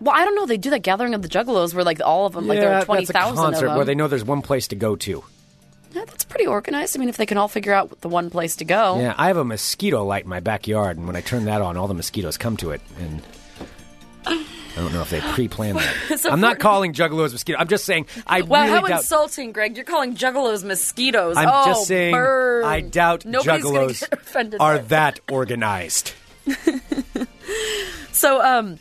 [0.01, 0.47] Well, I don't know.
[0.47, 2.85] They do that gathering of the Juggalos where like all of them, like there are
[2.87, 3.77] twenty that's a thousand of them.
[3.77, 5.23] where they know there's one place to go to.
[5.93, 6.97] Yeah, that's pretty organized.
[6.97, 8.99] I mean, if they can all figure out the one place to go.
[8.99, 11.77] Yeah, I have a mosquito light in my backyard, and when I turn that on,
[11.77, 13.23] all the mosquitoes come to it, and
[14.27, 14.45] I
[14.77, 15.95] don't know if they pre-planned that.
[16.19, 17.61] So I'm not calling juggalos mosquitoes.
[17.61, 19.01] I'm just saying I Wow, really how doubt.
[19.01, 19.77] insulting, Greg!
[19.77, 21.37] You're calling Juggalos mosquitoes.
[21.37, 22.65] I'm oh, just saying burn.
[22.65, 26.13] I doubt Nobody's juggalos are that organized.
[28.13, 28.79] So, um,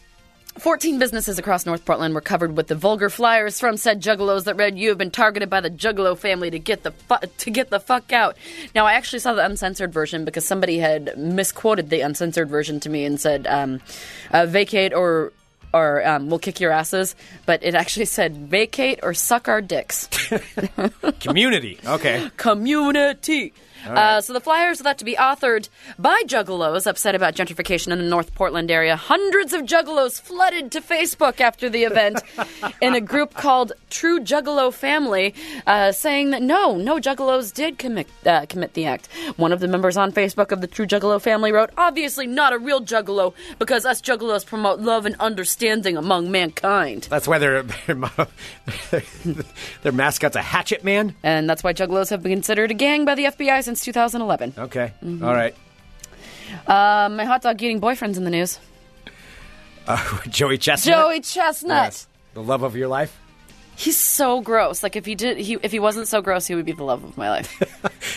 [0.62, 4.58] 14 businesses across North Portland were covered with the vulgar flyers from said juggalos that
[4.58, 7.72] read, "You have been targeted by the Juggalo family to get the fu- to get
[7.72, 8.38] the fuck out."
[8.76, 12.90] Now, I actually saw the uncensored version because somebody had misquoted the uncensored version to
[12.92, 13.82] me and said, um,
[14.32, 15.34] uh, "Vacate or."
[15.74, 20.10] Or um, we'll kick your asses, but it actually said vacate or suck our dicks.
[21.22, 21.80] Community.
[21.86, 22.30] Okay.
[22.36, 23.54] community.
[23.86, 28.00] Uh, so the flyers are thought to be authored by juggalos upset about gentrification in
[28.00, 28.96] the North Portland area.
[28.96, 32.22] Hundreds of juggalos flooded to Facebook after the event
[32.82, 35.34] in a group called True Juggalo Family,
[35.68, 39.08] uh, saying that no, no juggalos did commit uh, commit the act.
[39.38, 42.58] One of the members on Facebook of the True Juggalo Family wrote, "Obviously not a
[42.58, 49.04] real juggalo because us juggalos promote love and understanding among mankind." That's why their their,
[49.84, 51.16] their mascot's a hatchet man.
[51.24, 54.54] And that's why juggalos have been considered a gang by the FBI since 2011.
[54.58, 54.94] Okay.
[55.02, 55.24] Mm-hmm.
[55.24, 55.56] All right.
[56.68, 58.60] Uh, my hot dog eating boyfriend's in the news.
[60.30, 60.94] Joey Chestnut.
[60.94, 61.86] Joey Chestnut.
[61.86, 62.08] Yes.
[62.34, 63.18] The love of your life.
[63.78, 64.84] He's so gross.
[64.84, 67.04] Like if he did, he if he wasn't so gross, he would be the love
[67.04, 67.50] of my life.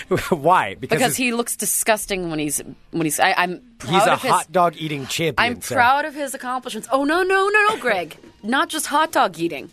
[0.31, 0.75] why?
[0.75, 3.19] Because, Because he looks disgusting when he's when he's.
[3.21, 5.35] I, I'm proud he's a of his, hot dog eating champion.
[5.39, 5.79] I'm Sarah.
[5.79, 6.89] proud of his accomplishments.
[6.91, 8.17] Oh no no no no, Greg!
[8.43, 9.71] Not just hot dog eating.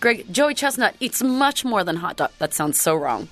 [0.00, 2.30] Greg Joey Chestnut eats much more than hot dog.
[2.38, 3.28] That sounds so wrong.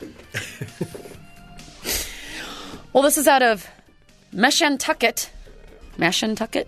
[2.98, 3.64] Well, this is out of
[4.34, 5.28] Meshantucket.
[5.96, 6.66] Meshantucket?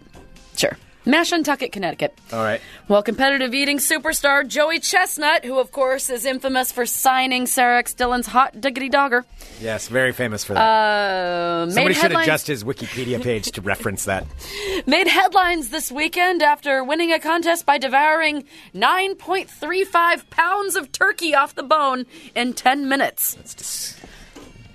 [0.56, 0.76] Sure.
[1.04, 2.16] Mashantucket, Connecticut.
[2.32, 2.60] All right.
[2.86, 7.94] Well, competitive eating superstar Joey Chestnut, who of course is infamous for signing Sarah X.
[7.94, 9.24] Dillon's hot diggity dogger,
[9.60, 10.60] Yes, very famous for that.
[10.60, 14.24] uh, made Somebody should headlines, adjust his Wikipedia page to reference that.
[14.86, 21.56] made headlines this weekend after winning a contest by devouring 9.35 pounds of turkey off
[21.56, 22.06] the bone
[22.36, 23.96] in 10 minutes.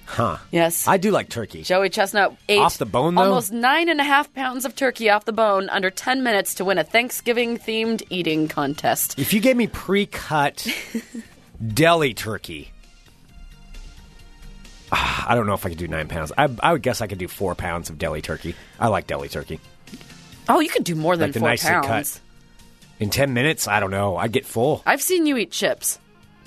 [0.06, 0.38] Huh.
[0.52, 0.88] Yes.
[0.88, 1.64] I do like turkey.
[1.64, 3.24] Joey Chestnut ate Off the bone, though?
[3.24, 6.66] almost nine and a half pounds of turkey off the bone under 10 minutes to
[6.66, 9.18] win a Thanksgiving themed eating contest.
[9.18, 10.68] If you gave me pre-cut
[11.74, 12.72] Deli turkey.
[14.92, 16.32] Ah, I don't know if I could do nine pounds.
[16.38, 18.56] I, I would guess I could do four pounds of deli turkey.
[18.80, 19.60] I like deli turkey.
[20.48, 21.88] Oh, you could do more than Like the four nicely pounds.
[21.88, 22.22] cut.
[23.00, 24.16] In 10 minutes, I don't know.
[24.18, 24.84] I'd get full.
[24.86, 26.00] I've seen you eat chips.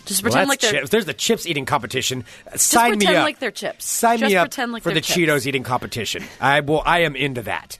[0.09, 0.91] Just pretend that's like they're chips.
[0.91, 2.25] There's the chips eating competition.
[2.57, 3.25] Sign me pretend up.
[3.25, 3.85] like they're chips.
[3.85, 5.19] Sign Just me up pretend like for the chips.
[5.19, 6.25] Cheetos eating competition.
[6.41, 6.83] I will.
[6.85, 7.79] I am into that.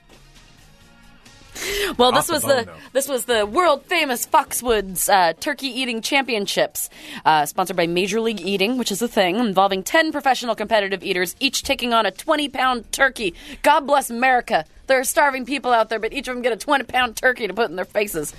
[1.99, 6.91] Well, this was bone, the this was the world famous Foxwoods uh, Turkey Eating Championships,
[7.25, 11.35] uh, sponsored by Major League Eating, which is a thing involving ten professional competitive eaters,
[11.41, 13.35] each taking on a twenty pound turkey.
[13.63, 14.65] God bless America.
[14.87, 17.47] There are starving people out there, but each of them get a twenty pound turkey
[17.47, 18.35] to put in their faces.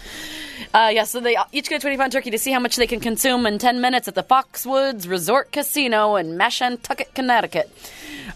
[0.73, 2.87] Uh, yeah, so they each get a twenty pound turkey to see how much they
[2.87, 7.69] can consume in ten minutes at the Foxwoods Resort Casino in Mashantucket, Connecticut.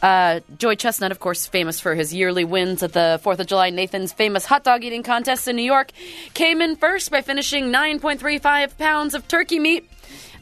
[0.04, 3.70] Uh, Joey Chestnut, of course, famous for his yearly wins at the 4th of July
[3.70, 5.92] Nathan's famous hot dog eating contest in New York,
[6.34, 9.90] came in first by finishing 9.35 pounds of turkey meat.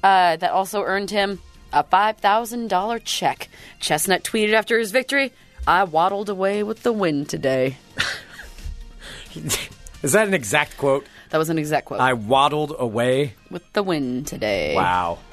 [0.03, 1.39] Uh, that also earned him
[1.71, 3.49] a $5,000 check.
[3.79, 5.31] Chestnut tweeted after his victory,
[5.67, 7.77] I waddled away with the win today.
[10.01, 11.05] Is that an exact quote?
[11.29, 11.99] That was an exact quote.
[11.99, 13.35] I waddled away.
[13.51, 14.75] with the win today.
[14.75, 15.19] Wow.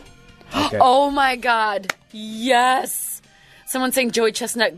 [0.55, 0.79] Okay.
[0.81, 1.95] Oh my God.
[2.11, 3.08] Yes.
[3.69, 4.75] Someone saying Joey Chestnut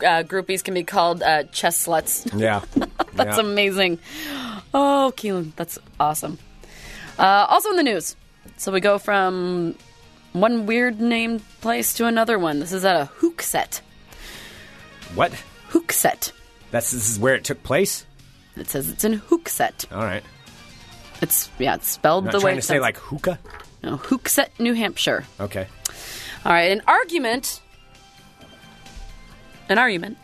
[0.00, 2.30] uh, groupies can be called uh, chess sluts.
[2.38, 2.60] Yeah.
[3.14, 3.42] That's Yeah.
[3.44, 3.98] amazing.
[4.74, 6.36] Oh, Keelan, that's awesome.
[7.18, 8.16] Uh, also in the news.
[8.56, 9.76] So we go from
[10.32, 12.58] one weird named place to another one.
[12.58, 13.80] This is at a Hooksett.
[15.14, 15.32] What?
[15.70, 16.32] Hooksett.
[16.72, 18.04] That's this is where it took place.
[18.56, 19.90] It says it's in Hooksett.
[19.92, 20.24] All right.
[21.22, 23.38] It's yeah, it's spelled the way trying to say like hookah.
[23.84, 25.24] no, Hooksett, New Hampshire.
[25.38, 25.68] Okay.
[26.44, 27.60] All right, an argument.
[29.68, 30.18] An argument.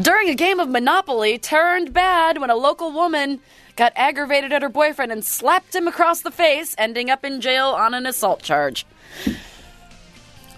[0.00, 3.40] During a game of Monopoly, turned bad when a local woman
[3.76, 7.68] got aggravated at her boyfriend and slapped him across the face, ending up in jail
[7.68, 8.86] on an assault charge.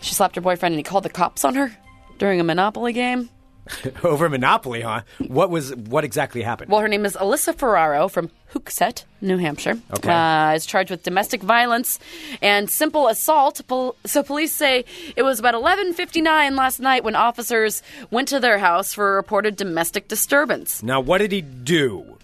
[0.00, 1.76] She slapped her boyfriend and he called the cops on her
[2.18, 3.30] during a Monopoly game.
[4.04, 5.02] Over Monopoly, huh?
[5.26, 6.70] What was what exactly happened?
[6.70, 9.78] Well, her name is Alyssa Ferraro from Hooksett, New Hampshire.
[9.92, 10.12] Okay.
[10.12, 11.98] Uh, is charged with domestic violence
[12.42, 13.60] and simple assault.
[13.68, 14.84] Pol- so police say
[15.16, 19.56] it was about 11:59 last night when officers went to their house for a reported
[19.56, 20.82] domestic disturbance.
[20.82, 22.18] now, what did he do?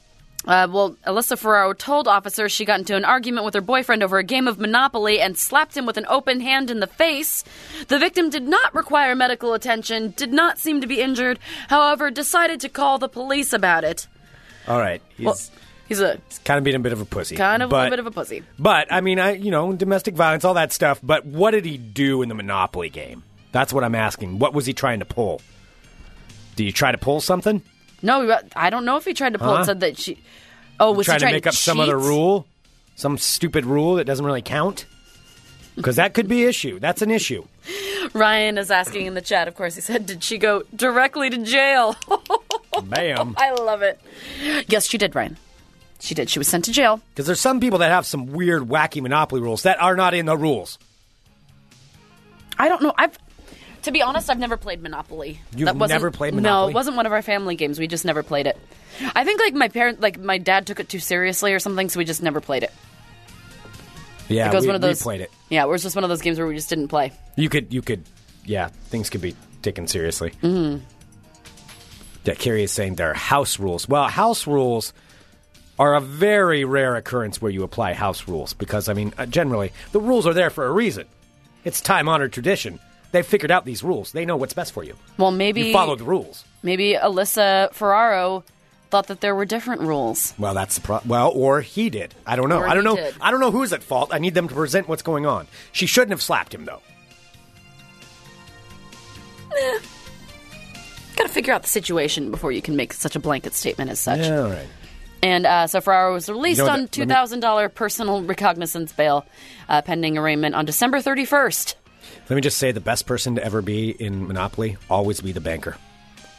[0.47, 4.19] Uh, well, Alyssa Ferraro told officers she got into an argument with her boyfriend over
[4.19, 7.45] a game of Monopoly and slapped him with an open hand in the face.
[7.89, 12.61] The victim did not require medical attention, did not seem to be injured, however, decided
[12.61, 14.07] to call the police about it.
[14.69, 15.03] All right.
[15.17, 15.39] He's Well,
[15.89, 17.37] he's a kind of being a bit of a pussy.
[17.37, 18.43] kind of but, a bit of a pussy.
[18.59, 21.01] But I mean, I you know, domestic violence, all that stuff.
[21.03, 23.25] But what did he do in the Monopoly game?
[23.51, 24.39] That's what I'm asking.
[24.39, 25.41] What was he trying to pull?
[26.55, 27.63] Do you try to pull something?
[28.03, 29.63] No, I don't know if he tried to pull Huh?
[29.63, 29.65] it.
[29.67, 30.19] Said that she.
[30.81, 32.07] Oh, was trying he trying to make up some other cheat?
[32.09, 32.47] rule,
[32.97, 34.87] some stupid rule that doesn't really count?
[35.75, 36.79] Because that could be issue.
[36.81, 37.45] That's an issue.
[38.13, 39.47] Ryan is asking in the chat.
[39.49, 41.97] Of course, he said, "Did she go directly to jail?"
[42.85, 43.35] Bam.
[43.39, 44.01] I love it.
[44.69, 45.37] Yes, she did, Ryan.
[46.01, 46.31] She did.
[46.31, 47.01] She was sent to jail.
[47.15, 50.27] Because there's some people that have some weird, wacky Monopoly rules that are not in
[50.27, 50.79] the rules.
[52.59, 52.93] I don't know.
[52.97, 53.19] I've.
[53.83, 55.41] To be honest, I've never played Monopoly.
[55.57, 56.65] You've That wasn't- never played Monopoly?
[56.65, 57.79] No, it wasn't one of our family games.
[57.79, 58.59] We just never played it.
[59.15, 61.99] I think like my parent, like my dad, took it too seriously or something, so
[61.99, 62.73] we just never played it.
[64.29, 65.01] Yeah, It was we, one of those.
[65.01, 65.31] we played it.
[65.49, 67.13] Yeah, it was just one of those games where we just didn't play.
[67.37, 68.05] You could, you could,
[68.45, 70.33] yeah, things could be taken seriously.
[70.43, 70.85] Mm-hmm.
[72.25, 73.89] Yeah, Carrie is saying there are house rules.
[73.89, 74.93] Well, house rules
[75.79, 79.73] are a very rare occurrence where you apply house rules because, I mean, uh, generally
[79.93, 81.07] the rules are there for a reason.
[81.65, 82.81] It's time honored tradition.
[83.13, 84.13] They've figured out these rules.
[84.13, 84.95] They know what's best for you.
[85.17, 86.45] Well, maybe You follow the rules.
[86.63, 88.45] maybe Alyssa Ferraro
[88.91, 90.35] thought that there were different rules.
[90.39, 92.15] Well, that's the pro- well, or he did.
[92.27, 92.59] I don't know.
[92.59, 92.97] Or I don't know.
[92.97, 93.15] did.
[93.21, 94.11] I don't know who's at fault.
[94.13, 95.47] I need them to present what's going on.
[95.73, 96.81] She shouldn't have slapped him though.
[101.17, 103.99] Got to figure out the situation before you can make such a blanket statement as
[103.99, 104.21] such.
[104.21, 104.69] Yeah, all right.
[105.21, 107.69] And uh, so Ferraro was released You know on what, two let me- thousand dollar
[107.69, 109.27] personal recognizance bail,
[109.69, 111.75] uh, pending arraignment on December thirty first.
[112.29, 115.41] Let me just say the best person to ever be in Monopoly, always be the
[115.41, 115.77] banker.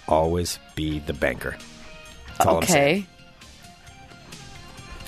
[0.07, 1.55] Always be the banker.
[2.37, 2.97] That's all I'm saying.
[3.03, 3.07] Okay,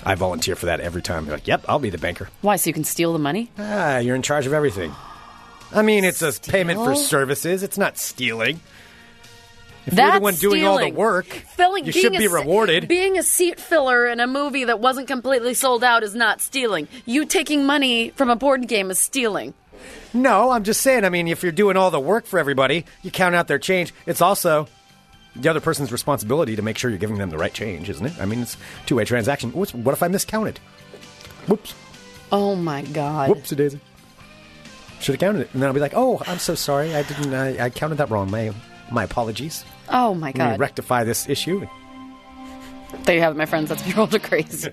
[0.04, 1.24] I volunteer for that every time.
[1.26, 2.28] They're like, yep, I'll be the banker.
[2.40, 2.56] why?
[2.56, 3.50] So you can steal the money?
[3.58, 4.92] Ah, you're in charge of everything.
[5.72, 7.06] I mean, it's a payment for Steal?
[7.06, 7.62] services.
[7.62, 8.60] It's not stealing.
[9.86, 10.94] If you're the one doing all the stealing.
[10.94, 12.86] work, Filling, you being should a be se- rewarded.
[12.88, 16.86] Being a seat filler in a movie that wasn't completely sold out is not stealing.
[17.04, 19.54] You taking money from a board game is stealing.
[20.14, 21.04] No, I'm just saying.
[21.04, 23.92] I mean, if you're doing all the work for everybody, you count out their change.
[24.06, 24.68] It's also
[25.36, 28.12] the other person's responsibility to make sure you're giving them the right change, isn't it?
[28.20, 29.52] I mean, it's a two way transaction.
[29.52, 30.58] What's, what if I miscounted?
[31.48, 31.74] Whoops.
[32.30, 33.30] Oh my god.
[33.30, 33.80] Whoopsie daisy.
[35.00, 36.94] Should have counted it, and then I'll be like, "Oh, I'm so sorry.
[36.94, 37.34] I didn't.
[37.34, 38.30] I, I counted that wrong.
[38.30, 38.52] My
[38.92, 39.64] my apologies.
[39.88, 40.44] Oh my God.
[40.44, 41.66] Let me rectify this issue."
[43.04, 43.68] There you have it, my friends.
[43.68, 44.70] That's World of Crazy.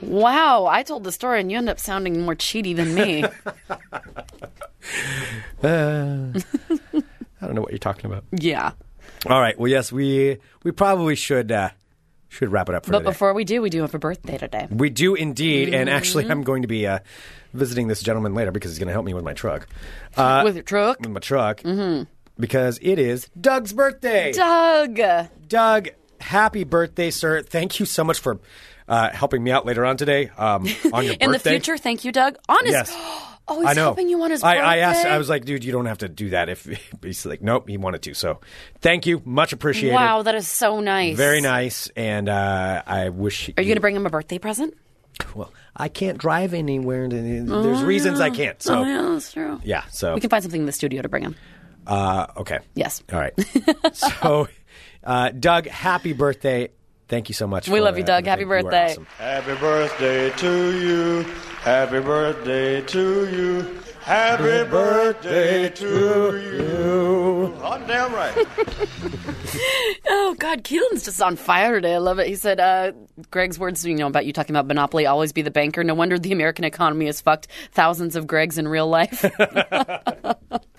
[0.00, 3.24] wow, I told the story and you end up sounding more cheaty than me.
[5.62, 6.32] I
[7.46, 8.24] don't know what you're talking about.
[8.32, 8.72] yeah.
[9.26, 9.58] All right.
[9.58, 11.70] Well, yes, we we probably should uh,
[12.28, 13.10] should wrap it up for But today.
[13.10, 14.68] before we do, we do have a birthday today.
[14.70, 15.96] we do indeed, and Mm-hmm.
[15.96, 17.00] actually, I'm going to be uh,
[17.52, 19.66] visiting this gentleman later because he's going to help me with my truck.
[20.16, 21.00] Uh, With your truck?
[21.00, 22.04] with my truck, mm-hmm.
[22.38, 24.32] because it is Doug's birthday.
[24.32, 25.00] Doug!
[25.48, 25.88] Doug,
[26.26, 27.42] happy birthday, sir!
[27.42, 28.38] Thank you so much for
[28.88, 30.30] uh, helping me out later on today.
[30.36, 32.36] Um, on your In the future, thank you, Doug.
[32.48, 32.72] On his.
[32.72, 33.22] Yes.
[33.48, 33.82] Oh, he's I know.
[33.82, 34.66] helping you on his I, birthday.
[34.66, 35.06] I asked.
[35.06, 36.48] I was like, dude, you don't have to do that.
[36.48, 36.66] If
[37.04, 38.14] he's like, nope, he wanted to.
[38.14, 38.40] So,
[38.80, 39.94] thank you, much appreciated.
[39.94, 41.16] Wow, that is so nice.
[41.16, 41.88] very nice.
[41.94, 43.48] And uh, I wish.
[43.50, 44.74] Are you going to bring him a birthday present?
[45.36, 47.08] Well, I can't drive anywhere.
[47.08, 48.60] There's reasons I can't.
[48.60, 49.60] So, oh, yeah, that's true.
[49.62, 49.84] yeah.
[49.92, 51.36] So, We can find something in the studio to bring him.
[51.86, 52.58] uh, okay.
[52.74, 53.04] Yes.
[53.12, 53.32] All right.
[53.92, 54.48] so,
[55.06, 56.70] uh, Doug, happy birthday.
[57.08, 57.68] Thank you so much.
[57.68, 58.26] We for, love you, uh, Doug.
[58.26, 58.64] Happy everything.
[58.64, 58.92] You are birthday.
[58.92, 59.06] awesome.
[59.18, 61.22] Happy birthday to you.
[61.60, 63.80] Happy birthday to you.
[64.00, 65.86] Happy birthday to
[66.40, 67.54] you.
[67.60, 68.46] Hot damn right.
[70.08, 71.94] Oh God, Keelan's just on fire today.
[71.94, 72.26] I love it.
[72.26, 72.92] He said, uh,
[73.30, 75.06] "Greg's words, you know, about you talking about monopoly.
[75.06, 75.82] Always be the banker.
[75.82, 79.24] No wonder the American economy has fucked thousands of Gregs in real life."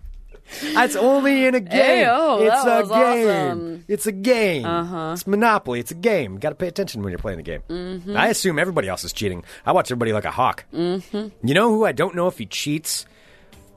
[0.61, 2.07] It's only in a game.
[2.07, 3.27] Ayo, it's a game.
[3.27, 3.85] awesome.
[3.87, 4.65] It's a game.
[4.65, 5.11] Uh-huh.
[5.13, 5.79] It's Monopoly.
[5.79, 6.33] It's a game.
[6.33, 7.61] You Got to pay attention when you're playing the game.
[7.69, 8.15] Mm-hmm.
[8.15, 9.43] I assume everybody else is cheating.
[9.65, 10.65] I watch everybody like a hawk.
[10.73, 11.47] Mm-hmm.
[11.47, 13.05] You know who I don't know if he cheats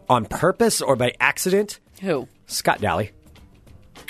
[0.08, 1.80] on purpose or by accident?
[2.02, 2.28] Who?
[2.46, 3.12] Scott Daly.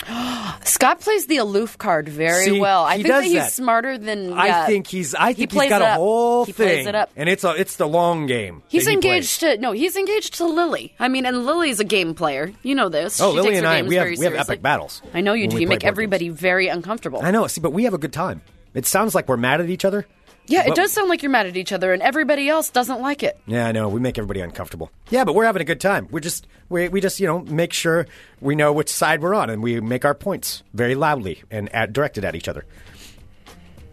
[0.65, 2.83] Scott plays the aloof card very See, well.
[2.83, 3.53] I he think that he's that.
[3.53, 4.33] smarter than.
[4.33, 5.13] I think he's.
[5.15, 7.11] I He think he's plays got a whole He thing, plays it up.
[7.15, 7.51] and it's a.
[7.51, 8.63] It's the long game.
[8.67, 9.55] He's he engaged plays.
[9.57, 9.71] to no.
[9.71, 10.93] He's engaged to Lily.
[10.99, 12.51] I mean, and Lily's a game player.
[12.63, 13.19] You know this.
[13.21, 14.39] Oh, She Lily takes and her I, games we have we have seriously.
[14.39, 15.01] epic battles.
[15.13, 15.59] I know you do.
[15.59, 16.39] You make everybody games.
[16.39, 17.21] very uncomfortable.
[17.23, 17.47] I know.
[17.47, 18.41] See, but we have a good time.
[18.73, 20.05] It sounds like we're mad at each other.
[20.51, 23.23] Yeah, it does sound like you're mad at each other, and everybody else doesn't like
[23.23, 23.39] it.
[23.47, 23.89] Yeah, I know.
[23.89, 24.91] We make everybody uncomfortable.
[25.09, 26.07] Yeah, but we're having a good time.
[26.11, 28.07] We're just we we just you know make sure
[28.39, 31.93] we know which side we're on, and we make our points very loudly and at,
[31.93, 32.65] directed at each other.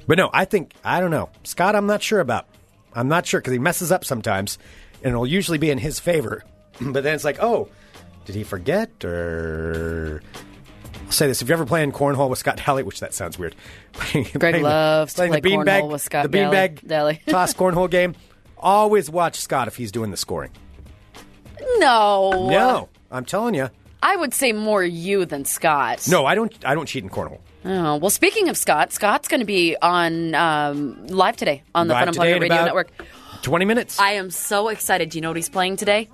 [0.07, 1.77] But no, I think I don't know Scott.
[1.77, 2.47] I'm not sure about.
[2.95, 4.59] I'm not sure because he messes up sometimes,
[5.03, 6.45] and it'll usually be in his favor.
[6.81, 7.69] but then it's like, oh,
[8.25, 10.23] did he forget or?
[11.09, 13.57] I'll say this: If you're ever playing cornhole with Scott Daly, which that sounds weird,
[14.39, 17.23] Greg loves to play cornhole with Scott the beanbag Daly.
[17.27, 18.15] toss cornhole game.
[18.59, 20.51] Always watch Scott if he's doing the scoring.
[21.79, 23.71] No, No, I'm telling you.
[24.03, 26.07] I would say more you than Scott.
[26.09, 26.55] No, I don't.
[26.63, 27.41] I don't cheat in cornhole.
[27.65, 31.95] Oh, well, speaking of Scott, Scott's going to be on um, live today on the
[31.95, 32.91] Live Fun in Radio Network.
[33.41, 33.99] Twenty minutes.
[33.99, 35.09] I am so excited.
[35.09, 36.11] Do you know what he's playing today?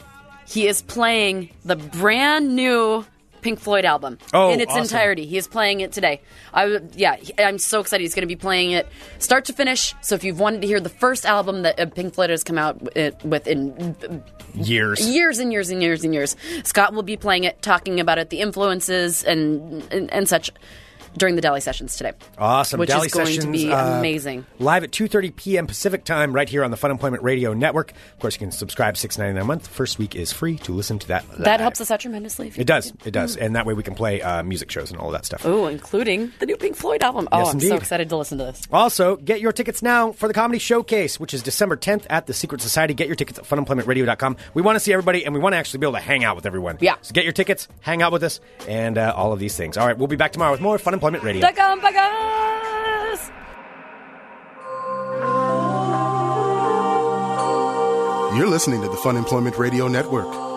[0.47, 3.05] He is playing the brand new
[3.45, 4.83] Pink Floyd album Oh, in its awesome.
[4.83, 5.27] entirety.
[5.27, 6.23] He is playing it today.
[6.53, 8.03] I yeah, I'm so excited.
[8.03, 8.89] He's going to be playing it
[9.21, 9.95] start to finish.
[10.01, 12.59] So if you've wanted to hear the first album that uh, Pink Floyd has come
[12.59, 13.95] out with, with in
[14.55, 15.07] Years.
[15.09, 18.31] years and years and years and years, Scott will be playing it, talking about it,
[18.31, 20.51] the influences and and, and such
[21.17, 22.13] during the Daly sessions today.
[22.39, 22.81] Awesome.
[22.81, 24.47] Which is going to sessions, be uh, amazing.
[24.59, 25.67] Live at 2.30 p.m.
[25.67, 27.91] Pacific time right here on the Fun Employment Radio Network.
[27.93, 29.67] Of course, you can subscribe six ninety nine a month.
[29.69, 31.25] First week is free to listen to that.
[31.39, 32.53] That helps us out tremendously.
[32.57, 32.93] It does.
[33.05, 33.37] It does.
[33.37, 35.45] And that way we can play uh, music shows and all of that stuff.
[35.45, 37.29] Oh, including the new Pink Floyd album.
[37.33, 38.63] Oh, Yes, I'm so excited to listen to this.
[38.73, 42.35] Also, get your tickets now for the Comedy Showcase, which is December 10th at the
[42.35, 42.95] Secret Society.
[42.95, 44.37] Get your tickets at funemploymentradio.com.
[44.55, 46.37] We want to see everybody, and we want to actually be able to hang out
[46.37, 46.79] with everyone.
[46.81, 46.97] Yeah.
[47.03, 49.77] So get your tickets, hang out with us, and uh, all of these things.
[49.77, 51.45] All right, we'll be back tomorrow with more Fun Employment Radio.
[51.45, 53.29] Dagan bagas!
[58.35, 60.54] You're listening to the Fun Employment Radio Network.